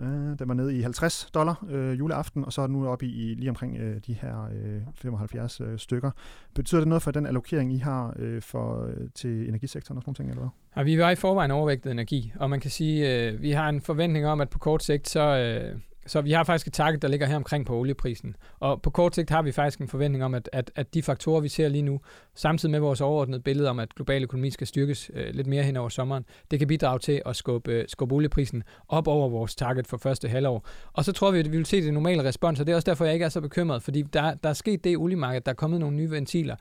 øh, 0.00 0.38
den 0.38 0.48
var 0.48 0.54
nede 0.54 0.78
i 0.78 0.80
50 0.80 1.30
dollar 1.34 1.66
øh, 1.70 1.98
juleaften, 1.98 2.44
og 2.44 2.52
så 2.52 2.62
er 2.62 2.66
den 2.66 2.76
nu 2.76 2.88
oppe 2.88 3.06
i, 3.06 3.08
i 3.08 3.34
lige 3.34 3.50
omkring 3.50 3.76
øh, 3.76 4.00
de 4.06 4.12
her 4.12 4.48
øh, 4.54 4.80
75 4.94 5.60
øh, 5.60 5.78
stykker. 5.78 6.10
Betyder 6.54 6.80
det 6.80 6.88
noget 6.88 7.02
for 7.02 7.10
den 7.10 7.26
allokering, 7.26 7.72
I 7.72 7.78
har 7.78 8.14
øh, 8.18 8.42
for, 8.42 8.86
øh, 8.86 9.08
til 9.14 9.48
energisektoren 9.48 9.96
og 9.96 10.02
sådan 10.02 10.08
nogle 10.08 10.16
ting, 10.16 10.30
eller 10.30 10.40
hvad? 10.42 10.50
Ja, 10.76 10.82
vi 10.82 10.98
var 10.98 11.10
i 11.10 11.14
forvejen 11.14 11.50
overvægtet 11.50 11.92
energi, 11.92 12.32
og 12.36 12.50
man 12.50 12.60
kan 12.60 12.70
sige, 12.70 13.28
øh, 13.28 13.42
vi 13.42 13.50
har 13.50 13.68
en 13.68 13.80
forventning 13.80 14.26
om, 14.26 14.40
at 14.40 14.48
på 14.48 14.58
kort 14.58 14.82
sigt, 14.82 15.08
så, 15.08 15.20
øh, 15.20 15.78
så 16.06 16.20
vi 16.20 16.32
har 16.32 16.44
faktisk 16.44 16.66
et 16.66 16.72
target, 16.72 17.02
der 17.02 17.08
ligger 17.08 17.26
her 17.26 17.36
omkring 17.36 17.66
på 17.66 17.76
olieprisen. 17.76 18.36
Og 18.60 18.82
på 18.82 18.90
kort 18.90 19.14
sigt 19.14 19.30
har 19.30 19.42
vi 19.42 19.52
faktisk 19.52 19.78
en 19.78 19.88
forventning 19.88 20.24
om, 20.24 20.34
at, 20.34 20.50
at, 20.52 20.70
at 20.76 20.94
de 20.94 21.02
faktorer, 21.02 21.40
vi 21.40 21.48
ser 21.48 21.68
lige 21.68 21.82
nu, 21.82 22.00
samtidig 22.34 22.70
med 22.70 22.80
vores 22.80 23.00
overordnede 23.00 23.40
billede 23.40 23.70
om, 23.70 23.78
at 23.78 23.94
global 23.94 24.22
økonomi 24.22 24.50
skal 24.50 24.66
styrkes 24.66 25.10
øh, 25.14 25.34
lidt 25.34 25.46
mere 25.46 25.62
hen 25.62 25.76
over 25.76 25.88
sommeren, 25.88 26.24
det 26.50 26.58
kan 26.58 26.68
bidrage 26.68 26.98
til 26.98 27.22
at 27.26 27.36
skubbe, 27.36 27.72
øh, 27.72 27.84
skubbe 27.88 28.14
olieprisen 28.14 28.62
op 28.88 29.08
over 29.08 29.28
vores 29.28 29.54
target 29.54 29.86
for 29.86 29.96
første 29.96 30.28
halvår. 30.28 30.66
Og 30.92 31.04
så 31.04 31.12
tror 31.12 31.30
vi, 31.30 31.38
at 31.38 31.52
vi 31.52 31.56
vil 31.56 31.66
se 31.66 31.82
det 31.82 31.94
normale 31.94 32.24
respons, 32.24 32.60
og 32.60 32.66
det 32.66 32.72
er 32.72 32.76
også 32.76 32.90
derfor, 32.90 33.04
jeg 33.04 33.14
ikke 33.14 33.24
er 33.24 33.28
så 33.28 33.40
bekymret, 33.40 33.82
fordi 33.82 34.02
der, 34.02 34.34
der 34.34 34.48
er 34.48 34.52
sket 34.54 34.84
det 34.84 34.90
i 34.90 34.96
oliemarkedet, 34.96 35.46
der 35.46 35.52
er 35.52 35.56
kommet 35.56 35.80
nogle 35.80 35.96
nye 35.96 36.10
ventiler. 36.10 36.56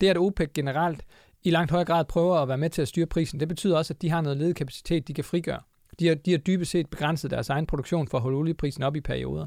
Det, 0.00 0.08
at 0.08 0.18
OPEC 0.18 0.52
generelt 0.54 1.04
i 1.44 1.50
langt 1.50 1.70
højere 1.70 1.84
grad 1.84 2.04
prøver 2.04 2.36
at 2.36 2.48
være 2.48 2.58
med 2.58 2.70
til 2.70 2.82
at 2.82 2.88
styre 2.88 3.06
prisen, 3.06 3.40
det 3.40 3.48
betyder 3.48 3.76
også, 3.76 3.94
at 3.94 4.02
de 4.02 4.10
har 4.10 4.20
noget 4.20 4.38
ledig 4.38 4.56
kapacitet, 4.56 5.08
de 5.08 5.14
kan 5.14 5.24
frigøre. 5.24 5.60
De 6.00 6.08
har, 6.08 6.14
de 6.14 6.30
har 6.30 6.38
dybest 6.38 6.70
set 6.70 6.90
begrænset 6.90 7.30
deres 7.30 7.48
egen 7.48 7.66
produktion 7.66 8.08
for 8.08 8.18
at 8.18 8.22
holde 8.22 8.38
olieprisen 8.38 8.82
op 8.82 8.96
i 8.96 9.00
perioder. 9.00 9.46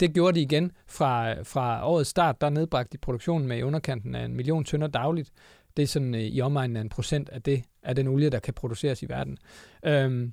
Det 0.00 0.14
gjorde 0.14 0.34
de 0.34 0.42
igen 0.42 0.72
fra, 0.86 1.42
fra 1.42 1.88
årets 1.88 2.10
start, 2.10 2.40
der 2.40 2.50
nedbragte 2.50 2.92
de 2.92 2.98
produktionen 2.98 3.48
med 3.48 3.58
i 3.58 3.62
underkanten 3.62 4.14
af 4.14 4.24
en 4.24 4.34
million 4.34 4.64
tønder 4.64 4.86
dagligt. 4.86 5.30
Det 5.76 5.82
er 5.82 5.86
sådan 5.86 6.14
øh, 6.14 6.20
i 6.20 6.40
omegnen 6.40 6.76
af 6.76 6.80
en 6.80 6.88
procent 6.88 7.28
af, 7.28 7.42
det, 7.42 7.64
af 7.82 7.94
den 7.94 8.08
olie, 8.08 8.30
der 8.30 8.38
kan 8.38 8.54
produceres 8.54 9.02
i 9.02 9.08
verden. 9.08 9.38
Øhm, 9.84 10.32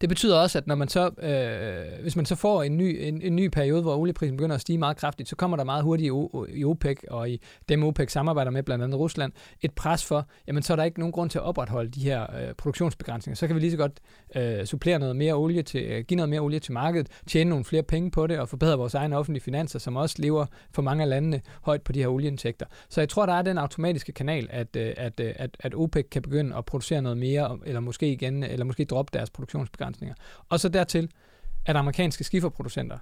det 0.00 0.08
betyder 0.08 0.40
også, 0.40 0.58
at 0.58 0.66
når 0.66 0.74
man 0.74 0.88
så, 0.88 1.10
øh, 1.22 2.02
hvis 2.02 2.16
man 2.16 2.26
så 2.26 2.34
får 2.34 2.62
en 2.62 2.76
ny, 2.76 2.98
en, 3.00 3.22
en 3.22 3.36
ny 3.36 3.46
periode, 3.46 3.82
hvor 3.82 3.96
olieprisen 3.96 4.36
begynder 4.36 4.54
at 4.54 4.60
stige 4.60 4.78
meget 4.78 4.96
kraftigt, 4.96 5.28
så 5.28 5.36
kommer 5.36 5.56
der 5.56 5.64
meget 5.64 5.84
hurtigt 5.84 6.06
i, 6.06 6.58
i 6.58 6.64
OPEC 6.64 6.98
og 7.10 7.30
i 7.30 7.40
dem 7.68 7.84
OPEC 7.84 8.12
samarbejder 8.12 8.50
med, 8.50 8.62
blandt 8.62 8.84
andet 8.84 8.98
Rusland, 8.98 9.32
et 9.60 9.72
pres 9.72 10.04
for, 10.04 10.26
jamen 10.46 10.62
så 10.62 10.72
er 10.72 10.76
der 10.76 10.84
ikke 10.84 10.98
nogen 10.98 11.12
grund 11.12 11.30
til 11.30 11.38
at 11.38 11.44
opretholde 11.44 11.90
de 11.90 12.00
her 12.00 12.22
øh, 12.22 12.54
produktionsbegrænsninger. 12.54 13.36
Så 13.36 13.46
kan 13.46 13.56
vi 13.56 13.60
lige 13.60 13.70
så 13.70 13.76
godt 13.76 14.00
øh, 14.36 14.66
supplere 14.66 14.98
noget 14.98 15.16
mere 15.16 15.34
olie 15.34 15.62
til, 15.62 15.82
øh, 15.82 16.04
give 16.04 16.16
noget 16.16 16.28
mere 16.28 16.40
olie 16.40 16.58
til 16.58 16.72
markedet, 16.72 17.08
tjene 17.26 17.50
nogle 17.50 17.64
flere 17.64 17.82
penge 17.82 18.10
på 18.10 18.26
det 18.26 18.38
og 18.38 18.48
forbedre 18.48 18.78
vores 18.78 18.94
egne 18.94 19.16
offentlige 19.16 19.42
finanser, 19.42 19.78
som 19.78 19.96
også 19.96 20.16
lever 20.18 20.46
for 20.72 20.82
mange 20.82 21.02
af 21.02 21.08
landene 21.08 21.40
højt 21.62 21.82
på 21.82 21.92
de 21.92 22.00
her 22.00 22.08
olieindtægter. 22.08 22.66
Så 22.88 23.00
jeg 23.00 23.08
tror, 23.08 23.26
der 23.26 23.32
er 23.32 23.42
den 23.42 23.58
automatiske 23.58 24.12
kanal, 24.12 24.46
at, 24.50 24.76
øh, 24.76 24.94
at, 24.96 25.20
øh, 25.20 25.32
at, 25.36 25.56
at 25.60 25.74
OPEC 25.74 26.08
kan 26.10 26.22
begynde 26.22 26.56
at 26.56 26.64
producere 26.64 27.02
noget 27.02 27.18
mere, 27.18 27.58
eller 27.66 27.80
måske 27.80 28.12
igen, 28.12 28.42
eller 28.42 28.64
måske 28.64 28.84
droppe 28.84 29.18
deres 29.18 29.30
produktionsbegrænsninger 29.30 29.87
begrænsninger. 29.92 30.14
Og 30.48 30.60
så 30.60 30.68
dertil, 30.68 31.10
at 31.66 31.76
amerikanske 31.76 32.24
skiferproducenter 32.24 32.98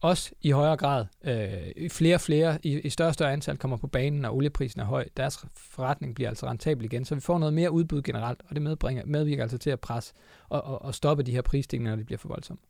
også 0.00 0.32
i 0.42 0.50
højere 0.50 0.76
grad, 0.76 1.06
øh, 1.24 1.90
flere 1.90 2.14
og 2.14 2.20
flere, 2.20 2.58
i, 2.62 2.80
i 2.80 2.90
større 2.90 3.08
og 3.08 3.14
større 3.14 3.32
antal 3.32 3.56
kommer 3.56 3.76
på 3.76 3.86
banen, 3.86 4.20
når 4.20 4.30
olieprisen 4.30 4.80
er 4.80 4.84
høj. 4.84 5.08
Deres 5.16 5.46
forretning 5.56 6.14
bliver 6.14 6.28
altså 6.28 6.46
rentabel 6.46 6.84
igen, 6.84 7.04
så 7.04 7.14
vi 7.14 7.20
får 7.20 7.38
noget 7.38 7.54
mere 7.54 7.70
udbud 7.70 8.02
generelt, 8.02 8.42
og 8.48 8.54
det 8.54 8.62
medbringer, 8.62 9.02
medvirker 9.06 9.42
altså 9.42 9.58
til 9.58 9.70
at 9.70 9.80
presse 9.80 10.14
og, 10.48 10.64
og, 10.64 10.82
og 10.82 10.94
stoppe 10.94 11.22
de 11.22 11.32
her 11.32 11.42
prisstigninger, 11.42 11.90
når 11.90 11.96
de 11.96 12.04
bliver 12.04 12.18
for 12.18 12.28
voldsomme. 12.28 12.60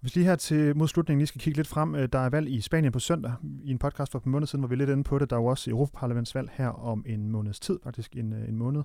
Hvis 0.00 0.14
lige 0.14 0.26
her 0.26 0.36
til 0.36 0.76
mod 0.76 0.88
slutningen 0.88 1.18
lige 1.18 1.26
skal 1.26 1.40
kigge 1.40 1.56
lidt 1.56 1.68
frem, 1.68 1.94
øh, 1.94 2.08
der 2.12 2.18
er 2.18 2.30
valg 2.30 2.48
i 2.48 2.60
Spanien 2.60 2.92
på 2.92 2.98
søndag. 2.98 3.32
I 3.64 3.70
en 3.70 3.78
podcast 3.78 4.12
for 4.12 4.18
et 4.18 4.22
par 4.22 4.30
måneder 4.30 4.46
siden 4.46 4.62
var 4.62 4.68
vi 4.68 4.76
lidt 4.76 4.90
inde 4.90 5.04
på 5.04 5.18
det. 5.18 5.30
Der 5.30 5.36
er 5.36 5.40
jo 5.40 5.46
også 5.46 5.70
Europaparlamentsvalg 5.70 6.50
her 6.52 6.68
om 6.68 7.04
en 7.06 7.28
måneds 7.28 7.60
tid, 7.60 7.78
faktisk 7.84 8.16
en, 8.16 8.32
øh, 8.32 8.48
en 8.48 8.56
måned 8.56 8.82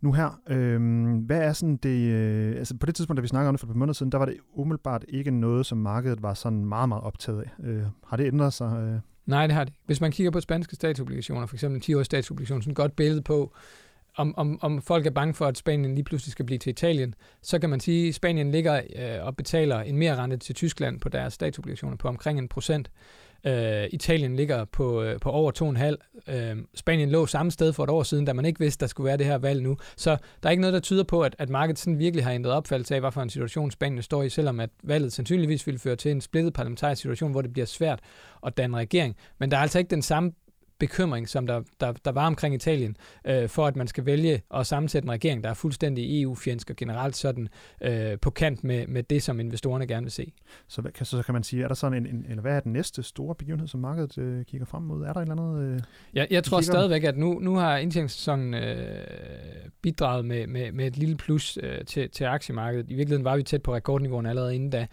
nu 0.00 0.12
her. 0.12 0.40
Øh, 0.48 1.14
hvad 1.26 1.42
er 1.42 1.52
sådan 1.52 1.76
det, 1.76 2.10
øh, 2.10 2.56
altså 2.56 2.76
på 2.76 2.86
det 2.86 2.94
tidspunkt, 2.94 3.18
da 3.18 3.20
vi 3.20 3.28
snakkede 3.28 3.48
om 3.48 3.54
det 3.54 3.60
for 3.60 3.66
et 3.66 3.72
par 3.72 3.78
måneder 3.78 3.94
siden, 3.94 4.12
der 4.12 4.18
var 4.18 4.26
det 4.26 4.36
umiddelbart 4.54 5.04
ikke 5.08 5.30
noget, 5.30 5.66
som 5.66 5.78
markedet 5.78 6.22
var 6.22 6.34
sådan 6.34 6.64
meget, 6.64 6.88
meget 6.88 7.04
optaget 7.04 7.42
af. 7.42 7.64
Øh, 7.64 7.82
har 8.06 8.16
det 8.16 8.26
ændret 8.26 8.52
sig? 8.52 8.82
Øh? 8.82 9.00
Nej, 9.26 9.46
det 9.46 9.56
har 9.56 9.64
det. 9.64 9.74
Hvis 9.86 10.00
man 10.00 10.12
kigger 10.12 10.30
på 10.30 10.40
spanske 10.40 10.74
statsobligationer, 10.74 11.46
for 11.46 11.56
eksempel 11.56 11.82
10-års 11.84 12.06
statsobligation, 12.06 12.62
sådan 12.62 12.70
et 12.70 12.76
godt 12.76 12.96
billede 12.96 13.22
på, 13.22 13.54
om, 14.16 14.34
om, 14.36 14.58
om 14.62 14.82
folk 14.82 15.06
er 15.06 15.10
bange 15.10 15.34
for, 15.34 15.46
at 15.46 15.58
Spanien 15.58 15.94
lige 15.94 16.04
pludselig 16.04 16.32
skal 16.32 16.44
blive 16.44 16.58
til 16.58 16.70
Italien, 16.70 17.14
så 17.42 17.58
kan 17.58 17.70
man 17.70 17.80
sige, 17.80 18.08
at 18.08 18.14
Spanien 18.14 18.50
ligger 18.50 18.80
øh, 18.96 19.26
og 19.26 19.36
betaler 19.36 19.80
en 19.80 19.96
mere 19.96 20.16
rente 20.16 20.36
til 20.36 20.54
Tyskland 20.54 21.00
på 21.00 21.08
deres 21.08 21.32
statsobligationer 21.32 21.96
på 21.96 22.08
omkring 22.08 22.38
en 22.38 22.48
procent. 22.48 22.90
Øh, 23.44 23.88
Italien 23.92 24.36
ligger 24.36 24.64
på, 24.64 25.02
øh, 25.02 25.20
på 25.20 25.30
over 25.30 25.52
2,5. 26.26 26.34
Øh, 26.34 26.56
Spanien 26.74 27.10
lå 27.10 27.26
samme 27.26 27.50
sted 27.50 27.72
for 27.72 27.84
et 27.84 27.90
år 27.90 28.02
siden, 28.02 28.24
da 28.24 28.32
man 28.32 28.44
ikke 28.44 28.60
vidste, 28.60 28.80
der 28.80 28.86
skulle 28.86 29.06
være 29.06 29.16
det 29.16 29.26
her 29.26 29.38
valg 29.38 29.62
nu. 29.62 29.76
Så 29.96 30.10
der 30.10 30.48
er 30.48 30.50
ikke 30.50 30.60
noget, 30.60 30.74
der 30.74 30.80
tyder 30.80 31.04
på, 31.04 31.22
at, 31.22 31.36
at 31.38 31.48
markedet 31.48 31.78
sådan 31.78 31.98
virkelig 31.98 32.24
har 32.24 32.32
ændret 32.32 32.52
opfattelse 32.52 32.94
af, 32.94 33.00
hvad 33.00 33.12
for 33.12 33.22
en 33.22 33.30
situation 33.30 33.70
Spanien 33.70 34.02
står 34.02 34.22
i, 34.22 34.28
selvom 34.28 34.60
at 34.60 34.70
valget 34.82 35.12
sandsynligvis 35.12 35.66
vil 35.66 35.78
føre 35.78 35.96
til 35.96 36.10
en 36.10 36.20
splittet 36.20 36.52
parlamentarisk 36.52 37.02
situation, 37.02 37.30
hvor 37.30 37.42
det 37.42 37.52
bliver 37.52 37.66
svært 37.66 38.00
at 38.46 38.56
danne 38.56 38.76
regering. 38.76 39.16
Men 39.38 39.50
der 39.50 39.56
er 39.56 39.60
altså 39.60 39.78
ikke 39.78 39.90
den 39.90 40.02
samme 40.02 40.32
bekymring, 40.80 41.28
som 41.28 41.46
der, 41.46 41.62
der, 41.80 41.92
der 41.92 42.12
var 42.12 42.26
omkring 42.26 42.54
Italien, 42.54 42.96
øh, 43.24 43.48
for 43.48 43.66
at 43.66 43.76
man 43.76 43.86
skal 43.86 44.06
vælge 44.06 44.42
at 44.54 44.66
sammensætte 44.66 45.06
en 45.06 45.12
regering, 45.12 45.44
der 45.44 45.50
er 45.50 45.54
fuldstændig 45.54 46.22
EU-fjendsk 46.22 46.70
og 46.70 46.76
generelt 46.76 47.16
sådan 47.16 47.48
øh, 47.80 48.18
på 48.22 48.30
kant 48.30 48.64
med, 48.64 48.86
med 48.86 49.02
det, 49.02 49.22
som 49.22 49.40
investorerne 49.40 49.86
gerne 49.86 50.04
vil 50.04 50.12
se. 50.12 50.32
Så, 50.68 50.80
hvad, 50.80 51.04
så 51.04 51.22
kan 51.22 51.32
man 51.32 51.42
sige, 51.42 51.64
er 51.64 51.68
der 51.68 51.74
sådan 51.74 52.06
en, 52.06 52.06
en 52.06 52.26
eller 52.28 52.42
hvad 52.42 52.56
er 52.56 52.60
den 52.60 52.72
næste 52.72 53.02
store 53.02 53.34
begivenhed, 53.34 53.68
som 53.68 53.80
markedet 53.80 54.18
øh, 54.18 54.44
kigger 54.44 54.66
frem 54.66 54.82
mod? 54.82 55.02
Er 55.02 55.12
der 55.12 55.20
et 55.20 55.28
eller 55.30 55.42
andet? 55.42 55.74
Øh, 55.74 55.80
ja, 56.14 56.26
jeg 56.30 56.44
tror 56.44 56.60
stadigvæk, 56.60 57.04
at 57.04 57.16
nu, 57.16 57.38
nu 57.38 57.56
har 57.56 57.76
indtjeningssæsonen 57.76 58.54
øh, 58.54 59.06
bidraget 59.82 60.24
med, 60.24 60.46
med, 60.46 60.72
med 60.72 60.86
et 60.86 60.96
lille 60.96 61.16
plus 61.16 61.58
øh, 61.62 61.84
til, 61.84 62.10
til 62.10 62.24
aktiemarkedet. 62.24 62.90
I 62.90 62.94
virkeligheden 62.94 63.24
var 63.24 63.36
vi 63.36 63.42
tæt 63.42 63.62
på 63.62 63.74
rekordniveauen 63.74 64.26
allerede 64.26 64.54
inden 64.54 64.70
da 64.70 64.86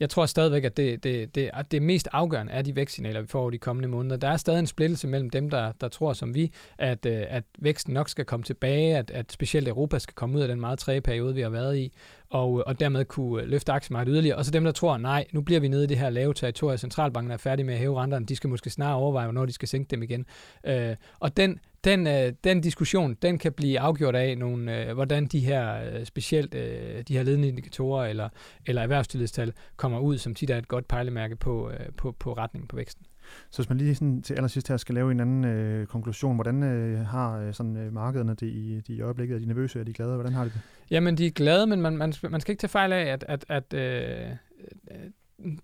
jeg 0.00 0.10
tror 0.10 0.26
stadigvæk, 0.26 0.64
at 0.64 0.76
det, 0.76 1.04
det, 1.04 1.34
det, 1.34 1.50
at 1.54 1.72
det 1.72 1.82
mest 1.82 2.08
afgørende 2.12 2.52
er 2.52 2.62
de 2.62 2.76
vækstsignaler, 2.76 3.20
vi 3.20 3.26
får 3.26 3.50
de 3.50 3.58
kommende 3.58 3.88
måneder. 3.88 4.16
Der 4.16 4.28
er 4.28 4.36
stadig 4.36 4.58
en 4.58 4.66
splittelse 4.66 5.08
mellem 5.08 5.30
dem, 5.30 5.50
der, 5.50 5.72
der 5.80 5.88
tror 5.88 6.12
som 6.12 6.34
vi, 6.34 6.52
at, 6.78 7.06
øh, 7.06 7.24
at 7.28 7.44
væksten 7.58 7.94
nok 7.94 8.08
skal 8.08 8.24
komme 8.24 8.44
tilbage, 8.44 8.96
at, 8.96 9.10
at 9.10 9.32
specielt 9.32 9.68
Europa 9.68 9.98
skal 9.98 10.14
komme 10.14 10.36
ud 10.36 10.42
af 10.42 10.48
den 10.48 10.60
meget 10.60 10.78
træge 10.78 11.00
periode, 11.00 11.34
vi 11.34 11.40
har 11.40 11.48
været 11.48 11.78
i, 11.78 11.92
og, 12.30 12.58
øh, 12.58 12.64
og 12.66 12.80
dermed 12.80 13.04
kunne 13.04 13.42
øh, 13.42 13.48
løfte 13.48 13.72
aktiemarkedet 13.72 14.14
yderligere. 14.14 14.36
Og 14.36 14.44
så 14.44 14.50
dem, 14.50 14.64
der 14.64 14.72
tror, 14.72 14.98
nej, 14.98 15.26
nu 15.32 15.40
bliver 15.40 15.60
vi 15.60 15.68
nede 15.68 15.84
i 15.84 15.86
det 15.86 15.98
her 15.98 16.10
lave 16.10 16.34
territorie, 16.34 16.78
centralbanken 16.78 17.30
er 17.30 17.36
færdig 17.36 17.66
med 17.66 17.74
at 17.74 17.80
hæve 17.80 18.02
renterne, 18.02 18.26
de 18.26 18.36
skal 18.36 18.50
måske 18.50 18.70
snart 18.70 18.94
overveje, 18.94 19.26
hvornår 19.26 19.46
de 19.46 19.52
skal 19.52 19.68
sænke 19.68 19.90
dem 19.90 20.02
igen. 20.02 20.26
Øh, 20.66 20.96
og 21.20 21.36
den, 21.36 21.60
den, 21.84 22.06
øh, 22.06 22.32
den 22.44 22.60
diskussion, 22.60 23.14
den 23.14 23.38
kan 23.38 23.52
blive 23.52 23.80
afgjort 23.80 24.16
af 24.16 24.38
nogle, 24.38 24.86
øh, 24.86 24.94
hvordan 24.94 25.26
de 25.26 25.40
her 25.40 25.92
øh, 25.92 26.04
specielt 26.04 26.54
øh, 26.54 27.02
de 27.08 27.16
her 27.16 27.22
ledende 27.22 27.48
indikatorer 27.48 28.06
eller, 28.06 28.28
eller 28.66 28.82
erhvervstillidstal 28.82 29.52
kommer 29.76 29.98
ud, 29.98 30.18
som 30.18 30.34
tit 30.34 30.50
er 30.50 30.58
et 30.58 30.68
godt 30.68 30.88
pejlemærke 30.88 31.36
på, 31.36 31.70
øh, 31.70 31.92
på, 31.96 32.12
på 32.12 32.32
retningen 32.32 32.68
på 32.68 32.76
væksten. 32.76 33.06
Så 33.50 33.62
hvis 33.62 33.68
man 33.68 33.78
lige 33.78 33.94
sådan 33.94 34.22
til 34.22 34.34
allersidst 34.34 34.68
her 34.68 34.76
skal 34.76 34.94
lave 34.94 35.10
en 35.10 35.20
anden 35.20 35.44
øh, 35.44 35.86
konklusion, 35.86 36.34
hvordan 36.34 36.62
øh, 36.62 37.06
har 37.06 37.38
øh, 37.38 37.54
sådan, 37.54 37.76
øh, 37.76 37.92
markederne 37.92 38.34
det 38.34 38.46
i, 38.46 38.80
de 38.86 38.92
i 38.92 39.00
øjeblikket? 39.00 39.34
Er 39.34 39.38
de 39.38 39.46
nervøse? 39.46 39.80
Er 39.80 39.84
de 39.84 39.92
glade? 39.92 40.14
Hvordan 40.14 40.32
har 40.32 40.44
de 40.44 40.50
det? 40.50 40.60
Jamen, 40.90 41.18
de 41.18 41.26
er 41.26 41.30
glade, 41.30 41.66
men 41.66 41.80
man, 41.80 41.96
man, 41.96 42.14
man 42.30 42.40
skal 42.40 42.52
ikke 42.52 42.60
tage 42.60 42.68
fejl 42.68 42.92
af, 42.92 43.04
at, 43.04 43.24
at, 43.28 43.44
at 43.48 43.74
øh, 43.74 44.36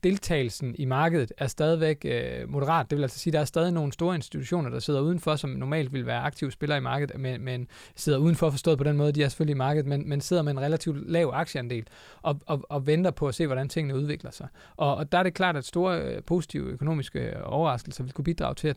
deltagelsen 0.03 0.75
i 0.79 0.85
markedet 0.85 1.33
er 1.39 1.47
stadigvæk 1.47 2.05
øh, 2.05 2.51
moderat. 2.51 2.91
Det 2.91 2.97
vil 2.97 3.03
altså 3.03 3.19
sige, 3.19 3.31
at 3.31 3.35
der 3.35 3.41
er 3.41 3.45
stadig 3.45 3.73
nogle 3.73 3.93
store 3.93 4.15
institutioner, 4.15 4.71
der 4.71 4.79
sidder 4.79 5.01
udenfor, 5.01 5.37
som 5.37 5.51
normalt 5.51 5.93
vil 5.93 6.07
være 6.07 6.21
aktive 6.21 6.53
spillere 6.53 6.79
i 6.79 6.81
markedet, 6.81 7.21
men, 7.21 7.45
men 7.45 7.69
sidder 7.97 8.19
udenfor 8.19 8.51
forstået 8.51 8.79
på 8.79 8.85
den 8.85 8.97
måde, 8.97 9.13
de 9.13 9.23
er 9.23 9.29
selvfølgelig 9.29 9.55
i 9.55 9.59
markedet, 9.59 9.87
men, 9.87 10.09
men 10.09 10.21
sidder 10.21 10.43
med 10.43 10.53
en 10.53 10.61
relativt 10.61 11.11
lav 11.11 11.31
aktieandel 11.35 11.87
og, 12.23 12.41
og, 12.47 12.63
og 12.69 12.87
venter 12.87 13.11
på 13.11 13.29
at 13.29 13.35
se, 13.35 13.47
hvordan 13.47 13.69
tingene 13.69 13.97
udvikler 13.97 14.31
sig. 14.31 14.49
Og, 14.77 14.97
og 14.97 15.13
der 15.13 15.19
er 15.19 15.23
det 15.23 15.35
klart, 15.35 15.57
at 15.57 15.65
store 15.65 16.01
øh, 16.01 16.23
positive 16.23 16.71
økonomiske 16.71 17.21
øh, 17.21 17.37
overraskelser 17.43 18.05
vil 18.05 18.13
kunne 18.13 18.25
bidrage 18.25 18.55
til, 18.55 18.69
at 18.69 18.77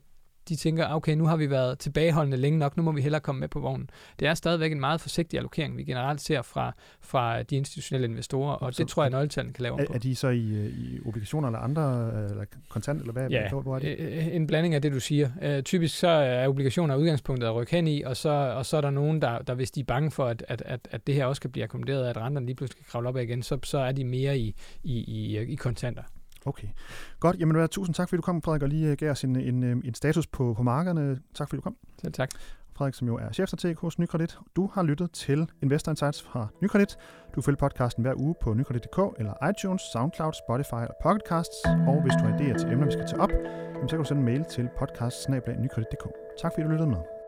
de 0.50 0.56
tænker, 0.56 0.94
okay, 0.94 1.14
nu 1.14 1.26
har 1.26 1.38
vi 1.38 1.50
været 1.50 1.80
tilbageholdende 1.80 2.38
længe 2.38 2.60
nok, 2.60 2.78
nu 2.78 2.84
må 2.84 2.92
vi 2.92 3.02
hellere 3.02 3.22
komme 3.22 3.40
med 3.40 3.48
på 3.48 3.60
vognen. 3.60 3.90
Det 4.20 4.28
er 4.28 4.34
stadigvæk 4.34 4.72
en 4.72 4.80
meget 4.80 5.02
forsigtig 5.02 5.38
allokering, 5.38 5.78
vi 5.78 5.84
generelt 5.84 6.22
ser 6.22 6.42
fra, 6.42 6.74
fra 7.02 7.44
de 7.44 7.56
institutionelle 7.56 8.08
investorer, 8.08 8.54
og 8.54 8.74
så, 8.74 8.84
det 8.84 8.90
tror 8.90 9.04
jeg, 9.04 9.10
nøgletallene 9.10 9.54
kan 9.54 9.64
lave 9.64 9.82
er, 9.82 9.86
på. 9.86 9.94
Er 9.94 9.98
de 9.98 10.16
så 10.16 10.28
i, 10.28 10.54
øh, 10.54 10.66
i 10.66 11.00
obligationer 11.06 11.48
eller 11.48 11.60
andre, 11.60 12.12
eller 12.30 12.46
kontant, 12.70 13.00
eller 13.00 13.14
hvad? 13.14 13.30
Ja, 13.30 13.50
hvor 13.50 13.76
er 13.76 13.80
det? 13.80 13.96
Øh, 14.00 14.36
en 14.36 14.48
blanding 14.48 14.76
af 14.76 14.82
det, 14.82 14.92
du 14.92 15.00
siger. 15.00 15.30
Uh, 15.58 15.64
typisk 15.64 15.98
så 15.98 16.08
er 16.08 16.48
obligationer 16.48 16.96
udgangspunktet 16.96 17.48
at 17.48 17.56
rykke 17.56 17.72
hen 17.72 17.88
i, 17.88 18.02
og 18.02 18.18
så, 18.18 18.30
og 18.30 18.66
så 18.66 18.78
er 18.78 18.82
der 18.82 18.90
nogen, 18.90 19.22
der, 19.22 19.40
der 19.40 19.54
hvis 19.54 19.72
de 19.72 19.80
er 19.80 19.84
bange 19.84 20.12
for, 20.12 20.26
at, 20.26 20.46
at, 20.48 20.64
at, 20.66 20.88
at 20.92 21.08
det 21.08 21.16
her 21.16 21.26
også 21.26 21.42
kan 21.42 21.52
blive 21.52 21.64
akkommoderet, 21.64 22.08
at 22.08 22.18
renterne 22.18 22.46
lige 22.46 22.56
pludselig 22.56 22.78
kan 22.78 22.86
kravle 22.92 23.10
op 23.10 23.18
igen, 23.18 23.44
så, 23.44 23.60
så 23.64 23.78
er 23.78 23.92
de 23.92 24.04
mere 24.04 24.40
i, 24.40 24.56
i, 24.84 24.94
i, 24.94 25.40
i 25.40 25.56
kontanter. 25.56 26.04
Okay. 26.46 26.68
Godt. 27.20 27.40
Jamen, 27.40 27.68
tusind 27.68 27.96
tak, 27.96 28.10
fordi 28.10 28.18
du 28.18 28.22
kom, 28.22 28.42
Frederik, 28.42 28.62
og 28.62 28.70
lige 28.70 28.92
øh, 28.92 28.98
gav 28.98 29.12
os 29.12 29.24
en, 29.24 29.36
en, 29.36 29.64
øh, 29.64 29.78
en 29.86 29.94
status 29.94 30.28
på, 30.28 30.54
på 30.58 30.64
markederne. 30.64 31.20
Tak, 31.34 31.50
fordi 31.50 31.58
du 31.58 31.62
kom. 31.62 31.76
Selv 32.02 32.14
tak. 32.14 32.30
Frederik, 32.76 32.94
som 32.94 33.08
jo 33.08 33.16
er 33.16 33.32
chefstrateg 33.32 33.76
hos 33.76 34.00
Nykredit. 34.00 34.38
Du 34.56 34.70
har 34.74 34.84
lyttet 34.84 35.12
til 35.12 35.52
Investor 35.62 35.92
Insights 35.92 36.22
fra 36.22 36.48
Nykredit. 36.62 36.98
Du 37.36 37.42
følger 37.42 37.58
podcasten 37.58 38.02
hver 38.02 38.14
uge 38.18 38.36
på 38.42 38.54
nykredit.dk 38.54 39.00
eller 39.20 39.50
iTunes, 39.50 39.82
SoundCloud, 39.94 40.34
Spotify 40.34 40.74
eller 40.74 41.00
Pocketcasts. 41.04 41.58
Og 41.66 42.02
hvis 42.02 42.14
du 42.14 42.24
har 42.24 42.38
idéer 42.38 42.58
til 42.58 42.72
emner, 42.72 42.86
vi 42.86 42.92
skal 42.92 43.08
tage 43.08 43.22
op, 43.22 43.32
så 43.74 43.90
kan 43.90 43.98
du 43.98 44.04
sende 44.04 44.20
en 44.20 44.26
mail 44.26 44.46
til 44.46 44.70
podcast 44.80 45.30
Tak 46.42 46.52
fordi 46.54 46.64
du 46.64 46.70
lyttede 46.70 46.90
med. 46.90 47.19